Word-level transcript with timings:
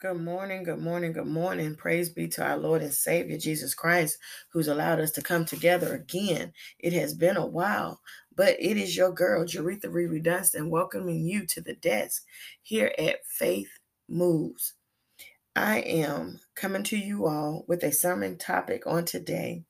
Good 0.00 0.20
morning, 0.20 0.62
good 0.62 0.78
morning, 0.78 1.12
good 1.12 1.26
morning. 1.26 1.74
Praise 1.74 2.08
be 2.08 2.28
to 2.28 2.44
our 2.44 2.56
Lord 2.56 2.82
and 2.82 2.94
Savior 2.94 3.36
Jesus 3.36 3.74
Christ, 3.74 4.18
who's 4.52 4.68
allowed 4.68 5.00
us 5.00 5.10
to 5.10 5.22
come 5.22 5.44
together 5.44 5.92
again. 5.96 6.52
It 6.78 6.92
has 6.92 7.14
been 7.14 7.36
a 7.36 7.44
while, 7.44 8.00
but 8.36 8.54
it 8.60 8.76
is 8.76 8.96
your 8.96 9.10
girl, 9.10 9.44
Jerretha 9.44 9.92
Rere 9.92 10.20
Dunston, 10.20 10.70
welcoming 10.70 11.24
you 11.24 11.46
to 11.46 11.60
the 11.60 11.74
desk 11.74 12.22
here 12.62 12.92
at 12.96 13.26
Faith 13.26 13.70
Moves. 14.08 14.74
I 15.56 15.80
am 15.80 16.38
coming 16.54 16.84
to 16.84 16.96
you 16.96 17.26
all 17.26 17.64
with 17.66 17.82
a 17.82 17.90
sermon 17.90 18.38
topic 18.38 18.86
on 18.86 19.04
today, 19.04 19.64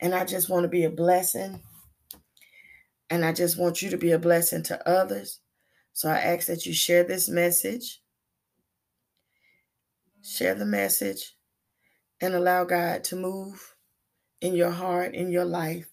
and 0.00 0.12
I 0.12 0.24
just 0.24 0.48
want 0.48 0.64
to 0.64 0.68
be 0.68 0.86
a 0.86 0.90
blessing, 0.90 1.62
and 3.10 3.24
I 3.24 3.32
just 3.32 3.56
want 3.56 3.80
you 3.80 3.90
to 3.90 3.96
be 3.96 4.10
a 4.10 4.18
blessing 4.18 4.64
to 4.64 4.88
others. 4.88 5.38
So 5.92 6.08
I 6.08 6.16
ask 6.16 6.48
that 6.48 6.66
you 6.66 6.74
share 6.74 7.04
this 7.04 7.28
message 7.28 8.01
share 10.22 10.54
the 10.54 10.64
message, 10.64 11.36
and 12.20 12.34
allow 12.34 12.64
God 12.64 13.04
to 13.04 13.16
move 13.16 13.74
in 14.40 14.54
your 14.54 14.70
heart, 14.70 15.14
in 15.14 15.30
your 15.30 15.44
life. 15.44 15.88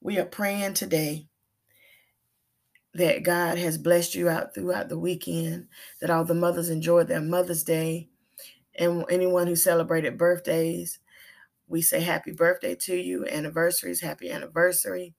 We 0.00 0.18
are 0.18 0.24
praying 0.24 0.74
today 0.74 1.28
that 2.94 3.22
God 3.22 3.58
has 3.58 3.78
blessed 3.78 4.14
you 4.14 4.28
out 4.28 4.54
throughout 4.54 4.88
the 4.88 4.98
weekend, 4.98 5.68
that 6.00 6.10
all 6.10 6.24
the 6.24 6.34
mothers 6.34 6.70
enjoyed 6.70 7.08
their 7.08 7.20
Mother's 7.20 7.64
Day, 7.64 8.08
and 8.78 9.04
anyone 9.10 9.46
who 9.46 9.56
celebrated 9.56 10.18
birthdays, 10.18 10.98
we 11.66 11.82
say 11.82 12.00
happy 12.00 12.32
birthday 12.32 12.74
to 12.82 12.96
you, 12.96 13.26
anniversaries, 13.26 14.00
happy 14.00 14.30
anniversary. 14.30 15.14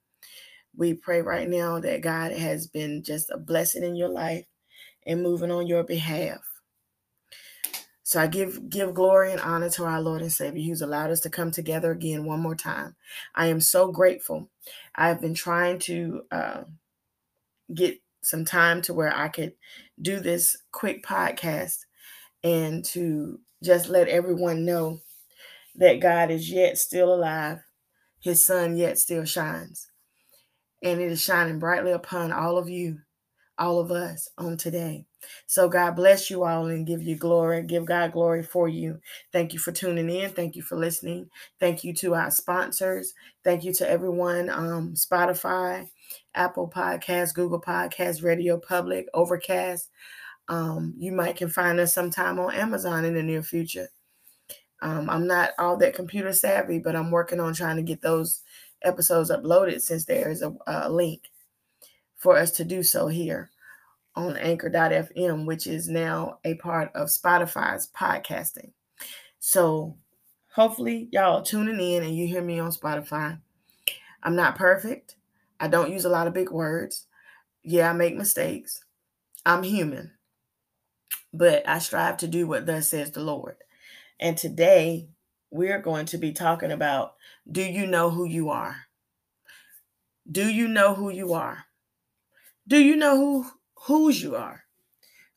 We 0.76 0.94
pray 0.94 1.22
right 1.22 1.48
now 1.48 1.80
that 1.80 2.00
God 2.00 2.32
has 2.32 2.66
been 2.66 3.02
just 3.02 3.30
a 3.30 3.38
blessing 3.38 3.84
in 3.84 3.96
your 3.96 4.08
life 4.08 4.46
and 5.06 5.22
moving 5.22 5.50
on 5.50 5.66
your 5.66 5.84
behalf. 5.84 6.49
So 8.10 8.20
I 8.20 8.26
give 8.26 8.68
give 8.68 8.92
glory 8.92 9.30
and 9.30 9.40
honor 9.40 9.70
to 9.70 9.84
our 9.84 10.02
Lord 10.02 10.20
and 10.20 10.32
Savior 10.32 10.64
who's 10.64 10.82
allowed 10.82 11.12
us 11.12 11.20
to 11.20 11.30
come 11.30 11.52
together 11.52 11.92
again 11.92 12.24
one 12.24 12.40
more 12.40 12.56
time. 12.56 12.96
I 13.36 13.46
am 13.46 13.60
so 13.60 13.92
grateful. 13.92 14.50
I've 14.96 15.20
been 15.20 15.32
trying 15.32 15.78
to 15.78 16.22
uh, 16.32 16.62
get 17.72 18.00
some 18.20 18.44
time 18.44 18.82
to 18.82 18.94
where 18.94 19.16
I 19.16 19.28
could 19.28 19.52
do 20.02 20.18
this 20.18 20.56
quick 20.72 21.06
podcast 21.06 21.84
and 22.42 22.84
to 22.86 23.38
just 23.62 23.88
let 23.88 24.08
everyone 24.08 24.64
know 24.64 24.98
that 25.76 26.00
God 26.00 26.32
is 26.32 26.50
yet 26.50 26.78
still 26.78 27.14
alive. 27.14 27.60
His 28.18 28.44
sun 28.44 28.76
yet 28.76 28.98
still 28.98 29.24
shines. 29.24 29.88
And 30.82 31.00
it 31.00 31.12
is 31.12 31.22
shining 31.22 31.60
brightly 31.60 31.92
upon 31.92 32.32
all 32.32 32.58
of 32.58 32.68
you, 32.68 33.02
all 33.56 33.78
of 33.78 33.92
us 33.92 34.28
on 34.36 34.56
today. 34.56 35.06
So 35.46 35.68
God 35.68 35.96
bless 35.96 36.30
you 36.30 36.44
all 36.44 36.66
and 36.66 36.86
give 36.86 37.02
you 37.02 37.16
glory. 37.16 37.62
Give 37.62 37.84
God 37.84 38.12
glory 38.12 38.42
for 38.42 38.68
you. 38.68 39.00
Thank 39.32 39.52
you 39.52 39.58
for 39.58 39.72
tuning 39.72 40.10
in. 40.10 40.30
Thank 40.30 40.56
you 40.56 40.62
for 40.62 40.76
listening. 40.76 41.28
Thank 41.58 41.84
you 41.84 41.92
to 41.94 42.14
our 42.14 42.30
sponsors. 42.30 43.14
Thank 43.44 43.64
you 43.64 43.72
to 43.74 43.88
everyone. 43.88 44.50
Um, 44.50 44.94
Spotify, 44.94 45.88
Apple 46.34 46.70
Podcasts, 46.74 47.34
Google 47.34 47.60
Podcasts, 47.60 48.22
Radio 48.22 48.58
Public, 48.58 49.06
Overcast. 49.14 49.90
Um, 50.48 50.94
you 50.98 51.12
might 51.12 51.36
can 51.36 51.48
find 51.48 51.78
us 51.78 51.94
sometime 51.94 52.38
on 52.38 52.54
Amazon 52.54 53.04
in 53.04 53.14
the 53.14 53.22
near 53.22 53.42
future. 53.42 53.88
Um, 54.82 55.10
I'm 55.10 55.26
not 55.26 55.50
all 55.58 55.76
that 55.76 55.94
computer 55.94 56.32
savvy, 56.32 56.78
but 56.78 56.96
I'm 56.96 57.10
working 57.10 57.38
on 57.38 57.54
trying 57.54 57.76
to 57.76 57.82
get 57.82 58.00
those 58.00 58.42
episodes 58.82 59.30
uploaded 59.30 59.80
since 59.80 60.04
there 60.04 60.30
is 60.30 60.42
a, 60.42 60.54
a 60.66 60.90
link 60.90 61.30
for 62.16 62.36
us 62.36 62.50
to 62.52 62.64
do 62.64 62.82
so 62.82 63.06
here 63.08 63.50
on 64.20 64.36
anchor.fm, 64.36 65.46
which 65.46 65.66
is 65.66 65.88
now 65.88 66.38
a 66.44 66.54
part 66.54 66.90
of 66.94 67.08
Spotify's 67.08 67.88
podcasting. 67.96 68.72
So 69.38 69.96
hopefully 70.52 71.08
y'all 71.12 71.42
tuning 71.42 71.80
in 71.80 72.02
and 72.02 72.14
you 72.14 72.26
hear 72.26 72.42
me 72.42 72.58
on 72.58 72.70
Spotify. 72.70 73.40
I'm 74.22 74.36
not 74.36 74.56
perfect. 74.56 75.16
I 75.58 75.68
don't 75.68 75.92
use 75.92 76.04
a 76.04 76.10
lot 76.10 76.26
of 76.26 76.34
big 76.34 76.50
words. 76.50 77.06
Yeah, 77.62 77.90
I 77.90 77.92
make 77.92 78.16
mistakes. 78.16 78.84
I'm 79.44 79.62
human. 79.62 80.12
But 81.32 81.68
I 81.68 81.78
strive 81.78 82.18
to 82.18 82.28
do 82.28 82.46
what 82.46 82.66
thus 82.66 82.88
says 82.88 83.10
the 83.10 83.20
Lord. 83.20 83.56
And 84.18 84.36
today 84.36 85.08
we're 85.50 85.80
going 85.80 86.06
to 86.06 86.18
be 86.18 86.32
talking 86.32 86.72
about 86.72 87.14
do 87.50 87.62
you 87.62 87.86
know 87.86 88.10
who 88.10 88.24
you 88.24 88.50
are? 88.50 88.76
Do 90.30 90.48
you 90.48 90.68
know 90.68 90.94
who 90.94 91.10
you 91.10 91.32
are? 91.32 91.64
Do 92.68 92.78
you 92.78 92.96
know 92.96 93.16
who 93.16 93.46
whose 93.82 94.22
you 94.22 94.36
are. 94.36 94.64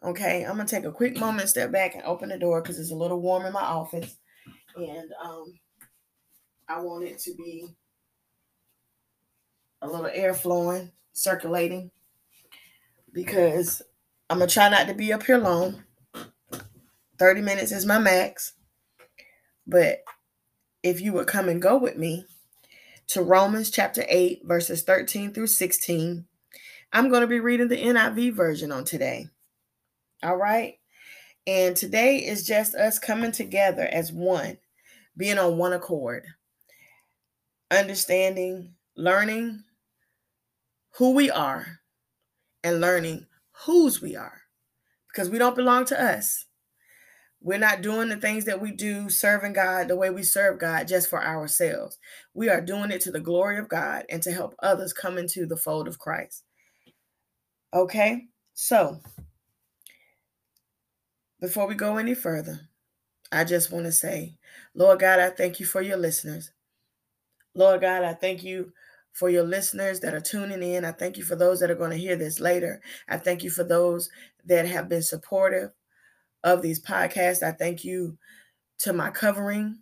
Okay, 0.03 0.43
I'm 0.43 0.57
gonna 0.57 0.67
take 0.67 0.83
a 0.83 0.91
quick 0.91 1.17
moment, 1.17 1.49
step 1.49 1.71
back, 1.71 1.95
and 1.95 2.03
open 2.03 2.29
the 2.29 2.37
door 2.37 2.61
because 2.61 2.77
it's 2.77 2.91
a 2.91 2.95
little 2.95 3.21
warm 3.21 3.45
in 3.45 3.53
my 3.53 3.61
office, 3.61 4.17
and 4.75 5.11
um, 5.23 5.53
I 6.67 6.81
want 6.81 7.05
it 7.05 7.19
to 7.19 7.33
be 7.35 7.67
a 9.81 9.87
little 9.87 10.09
air 10.13 10.33
flowing, 10.33 10.91
circulating, 11.13 11.91
because 13.13 13.81
I'm 14.29 14.39
gonna 14.39 14.49
try 14.49 14.67
not 14.67 14.87
to 14.87 14.93
be 14.93 15.13
up 15.13 15.23
here 15.23 15.37
long. 15.37 15.83
30 17.17 17.41
minutes 17.41 17.71
is 17.71 17.85
my 17.85 17.99
max, 17.99 18.53
but 19.65 20.03
if 20.81 20.99
you 20.99 21.13
would 21.13 21.27
come 21.27 21.47
and 21.47 21.61
go 21.61 21.77
with 21.77 21.97
me 21.97 22.25
to 23.07 23.21
Romans 23.21 23.69
chapter 23.69 24.03
8, 24.09 24.41
verses 24.43 24.83
13 24.83 25.31
through 25.33 25.47
16, 25.47 26.25
I'm 26.95 27.09
going 27.09 27.21
to 27.21 27.27
be 27.27 27.39
reading 27.39 27.69
the 27.69 27.75
NIV 27.83 28.33
version 28.33 28.71
on 28.71 28.85
today. 28.85 29.27
All 30.21 30.37
right. 30.37 30.75
And 31.47 31.75
today 31.75 32.17
is 32.17 32.45
just 32.45 32.75
us 32.75 32.99
coming 32.99 33.31
together 33.31 33.89
as 33.91 34.13
one, 34.13 34.59
being 35.17 35.39
on 35.39 35.57
one 35.57 35.73
accord, 35.73 36.23
understanding, 37.71 38.75
learning 38.95 39.63
who 40.97 41.15
we 41.15 41.31
are, 41.31 41.79
and 42.63 42.79
learning 42.79 43.25
whose 43.65 43.99
we 43.99 44.15
are 44.15 44.41
because 45.07 45.31
we 45.31 45.39
don't 45.39 45.55
belong 45.55 45.85
to 45.85 46.01
us. 46.01 46.45
We're 47.41 47.57
not 47.57 47.81
doing 47.81 48.09
the 48.09 48.17
things 48.17 48.45
that 48.45 48.61
we 48.61 48.71
do, 48.71 49.09
serving 49.09 49.53
God 49.53 49.87
the 49.87 49.97
way 49.97 50.11
we 50.11 50.23
serve 50.23 50.59
God 50.59 50.87
just 50.87 51.09
for 51.09 51.21
ourselves. 51.21 51.97
We 52.35 52.49
are 52.49 52.61
doing 52.61 52.91
it 52.91 53.01
to 53.01 53.11
the 53.11 53.19
glory 53.19 53.57
of 53.57 53.67
God 53.67 54.05
and 54.09 54.21
to 54.23 54.31
help 54.31 54.55
others 54.61 54.93
come 54.93 55.17
into 55.17 55.47
the 55.47 55.57
fold 55.57 55.87
of 55.87 55.99
Christ. 55.99 56.43
Okay, 57.73 58.27
so 58.53 59.01
before 61.41 61.65
we 61.65 61.73
go 61.73 61.97
any 61.97 62.13
further, 62.13 62.69
I 63.31 63.45
just 63.45 63.71
want 63.71 63.85
to 63.85 63.91
say, 63.91 64.37
Lord 64.75 64.99
God, 64.99 65.19
I 65.19 65.31
thank 65.31 65.59
you 65.59 65.65
for 65.65 65.81
your 65.81 65.97
listeners. 65.97 66.51
Lord 67.55 67.81
God, 67.81 68.03
I 68.03 68.13
thank 68.13 68.43
you 68.43 68.73
for 69.11 69.27
your 69.27 69.43
listeners 69.43 69.99
that 70.01 70.13
are 70.13 70.21
tuning 70.21 70.61
in. 70.61 70.85
I 70.85 70.91
thank 70.91 71.17
you 71.17 71.23
for 71.23 71.35
those 71.35 71.59
that 71.61 71.71
are 71.71 71.75
going 71.75 71.89
to 71.89 71.97
hear 71.97 72.15
this 72.15 72.39
later. 72.39 72.79
I 73.09 73.17
thank 73.17 73.43
you 73.43 73.49
for 73.49 73.63
those 73.63 74.07
that 74.45 74.67
have 74.67 74.87
been 74.87 75.01
supportive 75.01 75.71
of 76.43 76.61
these 76.61 76.79
podcasts. 76.79 77.41
I 77.41 77.53
thank 77.53 77.83
you 77.83 78.19
to 78.79 78.93
my 78.93 79.09
covering. 79.09 79.79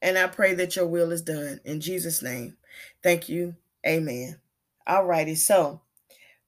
And 0.00 0.16
I 0.16 0.28
pray 0.28 0.54
that 0.54 0.76
your 0.76 0.86
will 0.86 1.10
is 1.10 1.22
done 1.22 1.60
in 1.64 1.80
Jesus' 1.80 2.22
name. 2.22 2.56
Thank 3.02 3.28
you. 3.28 3.56
Amen. 3.86 4.40
All 4.86 5.04
righty. 5.04 5.34
So, 5.34 5.82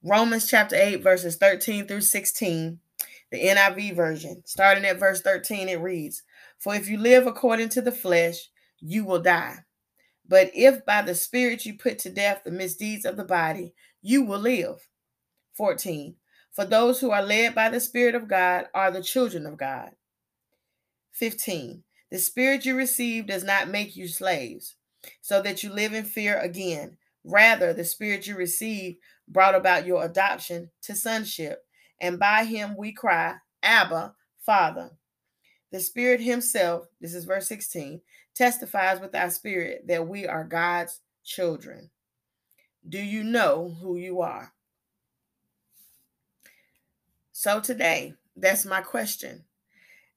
Romans 0.03 0.49
chapter 0.49 0.75
8, 0.75 1.03
verses 1.03 1.37
13 1.37 1.87
through 1.87 2.01
16, 2.01 2.79
the 3.31 3.39
NIV 3.39 3.95
version. 3.95 4.41
Starting 4.45 4.85
at 4.85 4.99
verse 4.99 5.21
13, 5.21 5.69
it 5.69 5.79
reads 5.79 6.23
For 6.57 6.75
if 6.75 6.89
you 6.89 6.97
live 6.97 7.27
according 7.27 7.69
to 7.69 7.81
the 7.81 7.91
flesh, 7.91 8.49
you 8.79 9.05
will 9.05 9.21
die. 9.21 9.57
But 10.27 10.51
if 10.55 10.85
by 10.85 11.01
the 11.01 11.15
Spirit 11.15 11.65
you 11.65 11.77
put 11.77 11.99
to 11.99 12.09
death 12.09 12.41
the 12.43 12.51
misdeeds 12.51 13.05
of 13.05 13.17
the 13.17 13.23
body, 13.23 13.73
you 14.01 14.23
will 14.23 14.39
live. 14.39 14.87
14. 15.55 16.15
For 16.51 16.65
those 16.65 16.99
who 16.99 17.11
are 17.11 17.23
led 17.23 17.55
by 17.55 17.69
the 17.69 17.79
Spirit 17.79 18.15
of 18.15 18.27
God 18.27 18.65
are 18.73 18.91
the 18.91 19.03
children 19.03 19.45
of 19.45 19.57
God. 19.57 19.91
15. 21.11 21.83
The 22.09 22.17
Spirit 22.17 22.65
you 22.65 22.75
receive 22.75 23.27
does 23.27 23.43
not 23.43 23.69
make 23.69 23.95
you 23.95 24.07
slaves, 24.07 24.75
so 25.21 25.41
that 25.41 25.63
you 25.63 25.71
live 25.71 25.93
in 25.93 26.03
fear 26.03 26.39
again. 26.39 26.97
Rather, 27.23 27.73
the 27.73 27.85
spirit 27.85 28.27
you 28.27 28.35
received 28.35 28.97
brought 29.27 29.55
about 29.55 29.85
your 29.85 30.03
adoption 30.03 30.69
to 30.81 30.95
sonship, 30.95 31.63
and 31.99 32.19
by 32.19 32.43
him 32.43 32.75
we 32.77 32.91
cry, 32.91 33.35
Abba, 33.63 34.15
Father. 34.39 34.91
The 35.71 35.79
Spirit 35.79 36.19
Himself, 36.19 36.87
this 36.99 37.13
is 37.13 37.23
verse 37.23 37.47
16, 37.47 38.01
testifies 38.35 38.99
with 38.99 39.15
our 39.15 39.29
spirit 39.29 39.87
that 39.87 40.05
we 40.05 40.27
are 40.27 40.43
God's 40.43 40.99
children. 41.23 41.89
Do 42.87 42.99
you 42.99 43.23
know 43.23 43.77
who 43.81 43.95
you 43.95 44.21
are? 44.21 44.51
So 47.31 47.61
today, 47.61 48.15
that's 48.35 48.65
my 48.65 48.81
question. 48.81 49.45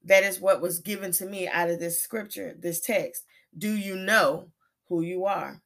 That 0.02 0.24
is 0.24 0.40
what 0.40 0.60
was 0.60 0.80
given 0.80 1.12
to 1.12 1.26
me 1.26 1.46
out 1.48 1.70
of 1.70 1.78
this 1.78 2.00
scripture, 2.00 2.56
this 2.58 2.80
text. 2.80 3.24
Do 3.56 3.72
you 3.72 3.94
know 3.94 4.48
who 4.88 5.02
you 5.02 5.24
are? 5.24 5.62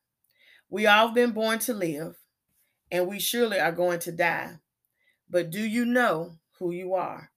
We 0.70 0.86
all 0.86 1.10
been 1.10 1.32
born 1.32 1.60
to 1.60 1.74
live, 1.74 2.16
and 2.90 3.06
we 3.06 3.18
surely 3.18 3.58
are 3.58 3.72
going 3.72 4.00
to 4.00 4.12
die. 4.12 4.58
but 5.30 5.50
do 5.50 5.60
you 5.60 5.84
know 5.84 6.38
who 6.58 6.72
you 6.72 6.94
are? 6.94 7.30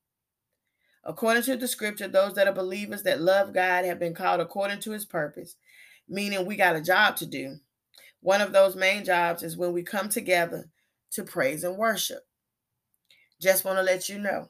According 1.04 1.44
to 1.44 1.58
the 1.58 1.68
scripture, 1.68 2.08
those 2.08 2.36
that 2.36 2.48
are 2.48 2.54
believers 2.54 3.04
that 3.04 3.22
love 3.22 3.54
God 3.54 3.86
have 3.86 4.00
been 4.00 4.14
called 4.14 4.40
according 4.40 4.80
to 4.82 4.92
his 4.92 5.06
purpose, 5.06 5.56
meaning 6.08 6.46
we 6.46 6.56
got 6.56 6.76
a 6.76 6.82
job 6.82 7.16
to 7.18 7.26
do. 7.26 7.58
One 8.22 8.42
of 8.42 8.54
those 8.54 8.76
main 8.76 9.04
jobs 9.04 9.44
is 9.44 9.58
when 9.58 9.74
we 9.74 9.84
come 9.84 10.10
together 10.10 10.70
to 11.12 11.24
praise 11.24 11.64
and 11.64 11.78
worship. 11.78 12.24
Just 13.42 13.66
want 13.66 13.78
to 13.80 13.84
let 13.84 14.10
you 14.10 14.20
know. 14.20 14.50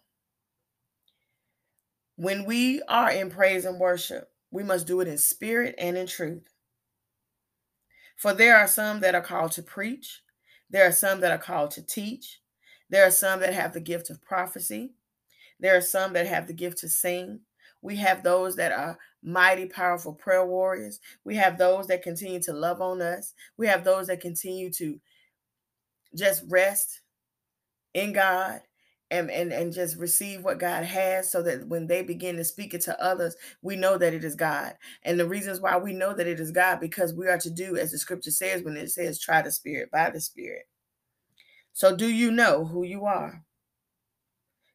When 2.18 2.46
we 2.46 2.82
are 2.84 3.12
in 3.12 3.30
praise 3.30 3.64
and 3.66 3.80
worship, 3.80 4.30
we 4.52 4.64
must 4.64 4.86
do 4.86 5.00
it 5.00 5.08
in 5.08 5.18
spirit 5.18 5.76
and 5.78 5.98
in 5.98 6.08
truth. 6.08 6.44
For 8.22 8.36
there 8.36 8.56
are 8.56 8.68
some 8.68 9.00
that 9.00 9.16
are 9.16 9.22
called 9.22 9.52
to 9.54 9.64
preach, 9.64 10.22
there 10.70 10.88
are 10.88 10.92
some 10.92 11.22
that 11.22 11.32
are 11.32 11.40
called 11.40 11.72
to 11.72 11.82
teach, 11.82 12.40
there 12.88 13.04
are 13.04 13.10
some 13.10 13.40
that 13.40 13.56
have 13.56 13.74
the 13.74 13.80
gift 13.80 14.12
of 14.12 14.22
prophecy, 14.22 14.94
there 15.60 15.76
are 15.76 15.82
some 15.82 16.14
that 16.14 16.28
have 16.28 16.46
the 16.46 16.54
gift 16.54 16.78
to 16.80 16.88
sing. 16.88 17.40
We 17.82 17.96
have 17.96 18.22
those 18.22 18.56
that 18.58 18.74
are 18.74 19.00
mighty, 19.24 19.66
powerful 19.66 20.14
prayer 20.14 20.46
warriors. 20.46 21.00
We 21.24 21.36
have 21.38 21.58
those 21.58 21.88
that 21.88 22.04
continue 22.04 22.40
to 22.44 22.54
love 22.54 22.80
on 22.80 23.02
us. 23.02 23.34
We 23.58 23.66
have 23.66 23.84
those 23.84 24.06
that 24.06 24.22
continue 24.22 24.72
to 24.74 25.00
just 26.16 26.44
rest 26.48 27.02
in 27.96 28.14
God 28.14 28.62
and, 29.12 29.30
and, 29.30 29.52
and 29.52 29.74
just 29.74 29.98
receive 29.98 30.44
what 30.44 30.58
God 30.58 30.86
has 30.86 31.30
so 31.30 31.44
that 31.44 31.68
when 31.68 31.86
they 31.86 32.02
begin 32.02 32.38
to 32.38 32.46
speak 32.46 32.74
it 32.74 32.82
to 32.82 33.04
others, 33.04 33.36
we 33.62 33.76
know 33.76 33.98
that 33.98 34.14
it 34.14 34.24
is 34.24 34.36
God. 34.36 34.76
And 35.04 35.20
the 35.20 35.28
reasons 35.28 35.60
why 35.60 35.78
we 35.78 35.94
know 35.94 36.14
that 36.14 36.28
it 36.28 36.40
is 36.40 36.52
God, 36.52 36.80
because 36.80 37.14
we 37.14 37.28
are 37.28 37.38
to 37.40 37.50
do 37.52 37.78
as 37.78 37.92
the 37.92 38.00
scripture 38.00 38.32
says 38.32 38.64
when 38.64 38.78
it 38.78 38.90
says, 38.90 39.20
try 39.20 39.42
the 39.42 39.52
spirit 39.52 39.92
by 39.92 40.10
the 40.10 40.22
spirit. 40.22 40.64
So, 41.74 41.96
do 41.96 42.08
you 42.08 42.32
know 42.32 42.66
who 42.66 42.84
you 42.84 43.06
are? 43.06 43.44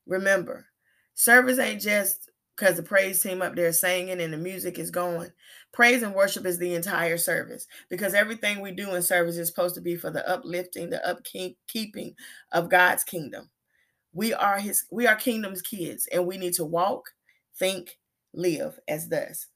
Remember, 0.07 0.67
service 1.15 1.59
ain't 1.59 1.81
just 1.81 2.31
because 2.57 2.77
the 2.77 2.83
praise 2.83 3.23
team 3.23 3.43
up 3.43 3.55
there 3.55 3.73
singing 3.73 4.21
and 4.21 4.33
the 4.33 4.39
music 4.39 4.79
is 4.79 4.91
going. 4.91 5.31
Praise 5.73 6.03
and 6.03 6.15
worship 6.15 6.47
is 6.47 6.59
the 6.59 6.75
entire 6.75 7.19
service 7.19 7.67
because 7.91 8.15
everything 8.15 8.61
we 8.61 8.73
do 8.73 8.95
in 8.95 9.03
service 9.03 9.37
is 9.37 9.49
supposed 9.49 9.75
to 9.75 9.81
be 9.81 9.97
for 9.97 10.11
the 10.11 10.27
uplifting, 10.29 10.89
the 10.89 11.03
upkeeping 11.07 12.15
of 12.53 12.71
God's 12.71 13.05
kingdom. 13.05 13.51
We 14.17 14.33
are 14.33 14.59
his 14.59 14.87
we 14.91 15.07
are 15.07 15.15
kingdom's 15.15 15.61
kids 15.61 16.09
and 16.11 16.27
we 16.27 16.39
need 16.39 16.55
to 16.55 16.65
walk, 16.65 17.11
think, 17.59 17.99
live 18.33 18.81
as 18.89 19.11
thus. 19.11 19.49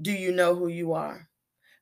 Do 0.00 0.12
you 0.12 0.32
know 0.32 0.54
who 0.54 0.68
you 0.68 0.94
are? 0.94 1.28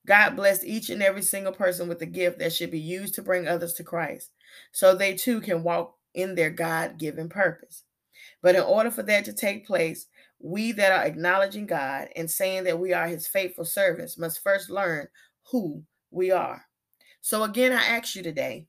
God 0.09 0.35
blessed 0.35 0.65
each 0.65 0.91
and 0.91 1.01
every 1.01 1.23
single 1.23 1.53
person 1.53 1.87
with 1.87 2.03
a 2.03 2.07
gift 2.07 2.41
that 2.41 2.53
should 2.53 2.73
be 2.73 2.81
used 2.81 3.15
to 3.15 3.23
bring 3.23 3.47
others 3.47 3.75
to 3.75 3.85
Christ 3.85 4.33
so 4.73 4.93
they 4.93 5.15
too 5.15 5.41
can 5.41 5.63
walk 5.63 5.95
in 6.15 6.35
their 6.35 6.51
God 6.51 6.99
given 6.99 7.29
purpose. 7.29 7.85
But 8.43 8.57
in 8.57 8.63
order 8.63 8.91
for 8.91 9.05
that 9.05 9.25
to 9.27 9.33
take 9.33 9.65
place, 9.65 10.09
we 10.41 10.73
that 10.73 10.91
are 10.91 11.07
acknowledging 11.07 11.67
God 11.67 12.09
and 12.17 12.29
saying 12.29 12.65
that 12.65 12.81
we 12.81 12.93
are 12.93 13.07
his 13.07 13.29
faithful 13.29 13.65
servants 13.65 14.19
must 14.19 14.43
first 14.43 14.69
learn 14.69 15.07
who 15.53 15.85
we 16.11 16.33
are. 16.33 16.65
So 17.21 17.45
again, 17.45 17.71
I 17.71 17.85
ask 17.85 18.17
you 18.17 18.25
today 18.25 18.67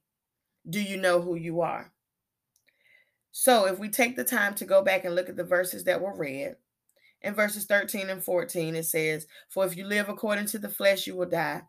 do 0.70 0.80
you 0.80 0.98
know 0.98 1.20
who 1.22 1.34
you 1.34 1.62
are? 1.62 1.92
So 3.32 3.66
if 3.66 3.80
we 3.80 3.90
take 3.90 4.16
the 4.16 4.24
time 4.24 4.54
to 4.56 4.66
go 4.66 4.84
back 4.84 5.06
and 5.06 5.16
look 5.16 5.30
at 5.30 5.38
the 5.38 5.44
verses 5.44 5.84
that 5.86 6.02
were 6.02 6.16
read, 6.16 6.56
in 7.22 7.34
verses 7.34 7.66
13 7.66 8.10
and 8.10 8.24
14, 8.24 8.76
it 8.76 8.86
says, 8.86 9.28
For 9.50 9.66
if 9.66 9.78
you 9.78 9.86
live 9.86 10.10
according 10.10 10.48
to 10.48 10.60
the 10.60 10.70
flesh, 10.70 11.06
you 11.06 11.16
will 11.16 11.30
die. 11.30 11.62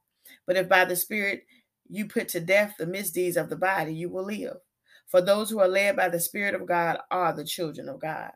But 0.47 0.57
if 0.57 0.69
by 0.69 0.85
the 0.85 0.97
Spirit 0.97 1.45
you 1.89 2.07
put 2.07 2.29
to 2.29 2.41
death 2.41 2.75
the 2.79 2.87
misdeeds 2.87 3.37
of 3.37 3.51
the 3.51 3.57
body, 3.57 3.95
you 3.95 4.09
will 4.09 4.25
live. 4.25 4.57
For 5.09 5.21
those 5.21 5.51
who 5.51 5.61
are 5.61 5.69
led 5.69 5.97
by 5.97 6.09
the 6.09 6.21
Spirit 6.21 6.55
of 6.55 6.67
God 6.67 6.99
are 7.11 7.35
the 7.35 7.45
children 7.45 7.89
of 7.89 8.01
God. 8.01 8.33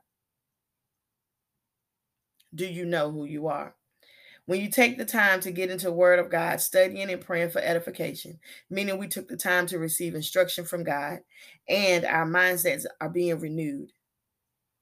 Do 2.55 2.67
you 2.67 2.85
know 2.85 3.11
who 3.11 3.25
you 3.25 3.47
are? 3.49 3.76
When 4.47 4.61
you 4.61 4.71
take 4.71 4.97
the 4.97 5.05
time 5.05 5.41
to 5.41 5.51
get 5.51 5.71
into 5.71 5.91
Word 5.91 6.21
of 6.21 6.31
God, 6.31 6.61
studying 6.61 7.11
and 7.11 7.21
praying 7.21 7.51
for 7.51 7.61
edification, 7.61 8.39
meaning 8.71 8.97
we 8.97 9.09
took 9.09 9.27
the 9.27 9.37
time 9.37 9.67
to 9.67 9.79
receive 9.79 10.15
instruction 10.15 10.65
from 10.65 10.85
God 10.85 11.19
and 11.69 12.05
our 12.05 12.25
mindsets 12.25 12.87
are 13.01 13.09
being 13.09 13.39
renewed, 13.41 13.91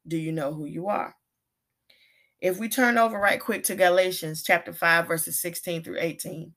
do 0.07 0.19
you 0.19 0.33
know 0.33 0.53
who 0.53 0.67
you 0.67 0.89
are? 0.89 1.17
If 2.43 2.59
we 2.59 2.69
turn 2.69 2.99
over 2.99 3.19
right 3.19 3.41
quick 3.41 3.65
to 3.65 3.75
Galatians 3.75 4.43
chapter 4.43 4.75
5, 4.75 5.09
verses 5.09 5.41
16 5.41 5.83
through 5.83 5.99
18, 5.99 6.53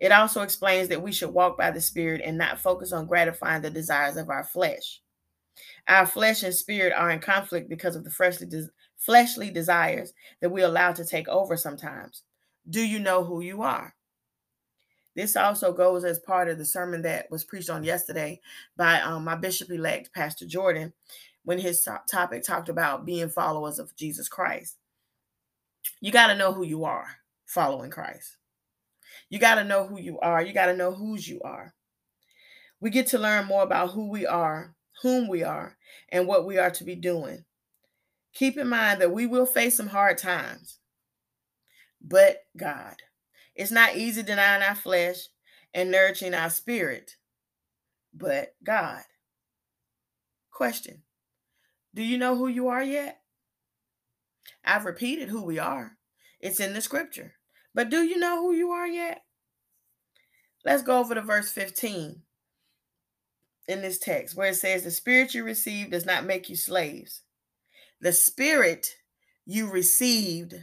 it 0.00 0.10
also 0.10 0.42
explains 0.42 0.88
that 0.88 1.02
we 1.02 1.12
should 1.12 1.30
walk 1.30 1.56
by 1.56 1.70
the 1.70 1.80
Spirit 1.80 2.20
and 2.24 2.36
not 2.36 2.58
focus 2.58 2.92
on 2.92 3.06
gratifying 3.06 3.62
the 3.62 3.70
desires 3.70 4.16
of 4.16 4.28
our 4.28 4.42
flesh. 4.42 5.00
Our 5.86 6.06
flesh 6.06 6.42
and 6.42 6.54
spirit 6.54 6.92
are 6.92 7.10
in 7.10 7.20
conflict 7.20 7.68
because 7.68 7.94
of 7.94 8.04
the 8.04 8.10
freshly 8.10 8.46
fleshly 9.04 9.50
desires 9.50 10.12
that 10.40 10.50
we 10.50 10.62
allow 10.62 10.92
to 10.92 11.04
take 11.04 11.28
over 11.28 11.56
sometimes. 11.56 12.22
Do 12.68 12.80
you 12.80 12.98
know 12.98 13.24
who 13.24 13.40
you 13.40 13.62
are? 13.62 13.94
This 15.14 15.36
also 15.36 15.72
goes 15.72 16.04
as 16.04 16.18
part 16.18 16.48
of 16.48 16.58
the 16.58 16.64
sermon 16.64 17.02
that 17.02 17.30
was 17.30 17.44
preached 17.44 17.70
on 17.70 17.84
yesterday 17.84 18.40
by 18.76 19.00
um, 19.00 19.24
my 19.24 19.36
bishop 19.36 19.70
elect, 19.70 20.12
Pastor 20.12 20.46
Jordan, 20.46 20.92
when 21.44 21.58
his 21.58 21.86
topic 22.10 22.42
talked 22.42 22.68
about 22.68 23.06
being 23.06 23.28
followers 23.28 23.78
of 23.78 23.94
Jesus 23.96 24.28
Christ. 24.28 24.76
You 26.00 26.10
got 26.10 26.28
to 26.28 26.34
know 26.34 26.52
who 26.52 26.64
you 26.64 26.84
are 26.84 27.06
following 27.46 27.90
Christ. 27.90 28.38
You 29.28 29.38
got 29.38 29.56
to 29.56 29.64
know 29.64 29.86
who 29.86 30.00
you 30.00 30.18
are. 30.20 30.42
You 30.42 30.52
got 30.52 30.66
to 30.66 30.76
know 30.76 30.92
whose 30.92 31.28
you 31.28 31.40
are. 31.42 31.74
We 32.80 32.90
get 32.90 33.06
to 33.08 33.18
learn 33.18 33.46
more 33.46 33.62
about 33.62 33.92
who 33.92 34.08
we 34.10 34.26
are, 34.26 34.74
whom 35.02 35.28
we 35.28 35.42
are, 35.42 35.76
and 36.10 36.26
what 36.26 36.46
we 36.46 36.58
are 36.58 36.70
to 36.72 36.84
be 36.84 36.96
doing. 36.96 37.44
Keep 38.34 38.58
in 38.58 38.68
mind 38.68 39.00
that 39.00 39.12
we 39.12 39.26
will 39.26 39.46
face 39.46 39.76
some 39.76 39.88
hard 39.88 40.18
times, 40.18 40.78
but 42.02 42.38
God. 42.56 42.96
It's 43.54 43.70
not 43.70 43.96
easy 43.96 44.24
denying 44.24 44.62
our 44.62 44.74
flesh 44.74 45.28
and 45.72 45.90
nurturing 45.90 46.34
our 46.34 46.50
spirit, 46.50 47.12
but 48.12 48.54
God. 48.64 49.02
Question 50.50 51.02
Do 51.94 52.02
you 52.02 52.18
know 52.18 52.36
who 52.36 52.48
you 52.48 52.68
are 52.68 52.82
yet? 52.82 53.20
I've 54.64 54.84
repeated 54.84 55.28
who 55.28 55.44
we 55.44 55.60
are, 55.60 55.92
it's 56.40 56.58
in 56.58 56.74
the 56.74 56.80
scripture. 56.80 57.34
But 57.72 57.90
do 57.90 58.02
you 58.02 58.18
know 58.18 58.40
who 58.40 58.52
you 58.52 58.70
are 58.70 58.86
yet? 58.86 59.22
Let's 60.64 60.82
go 60.82 60.98
over 61.00 61.14
to 61.14 61.22
verse 61.22 61.50
15 61.50 62.22
in 63.66 63.82
this 63.82 63.98
text 63.98 64.36
where 64.36 64.48
it 64.48 64.56
says, 64.56 64.84
The 64.84 64.90
spirit 64.90 65.34
you 65.34 65.44
receive 65.44 65.90
does 65.90 66.06
not 66.06 66.24
make 66.24 66.48
you 66.48 66.56
slaves 66.56 67.23
the 68.00 68.12
spirit 68.12 68.96
you 69.46 69.70
received 69.70 70.54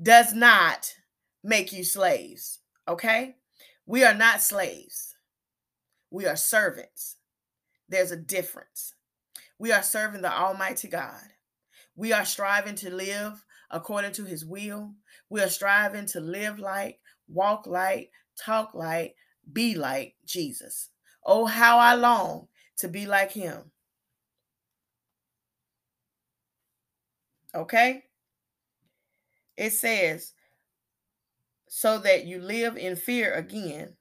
does 0.00 0.34
not 0.34 0.94
make 1.42 1.72
you 1.72 1.84
slaves. 1.84 2.60
Okay? 2.88 3.36
We 3.86 4.04
are 4.04 4.14
not 4.14 4.42
slaves, 4.42 5.14
we 6.10 6.26
are 6.26 6.36
servants. 6.36 7.16
There's 7.88 8.10
a 8.10 8.16
difference. 8.16 8.94
We 9.58 9.70
are 9.70 9.82
serving 9.82 10.22
the 10.22 10.32
Almighty 10.32 10.88
God. 10.88 11.20
We 11.94 12.12
are 12.12 12.24
striving 12.24 12.74
to 12.76 12.90
live 12.90 13.44
according 13.70 14.12
to 14.12 14.24
His 14.24 14.44
will. 14.44 14.94
We 15.28 15.42
are 15.42 15.48
striving 15.48 16.06
to 16.06 16.20
live 16.20 16.58
like, 16.58 17.00
walk 17.28 17.66
like, 17.66 18.10
talk 18.42 18.74
like, 18.74 19.16
be 19.52 19.74
like 19.74 20.14
Jesus. 20.24 20.90
Oh, 21.24 21.46
how 21.46 21.78
I 21.78 21.94
long 21.94 22.48
to 22.78 22.88
be 22.88 23.06
like 23.06 23.32
Him. 23.32 23.70
Okay? 27.54 28.04
It 29.56 29.70
says, 29.70 30.32
so 31.68 31.98
that 31.98 32.24
you 32.26 32.40
live 32.40 32.76
in 32.76 32.96
fear 32.96 33.34
again. 33.34 33.96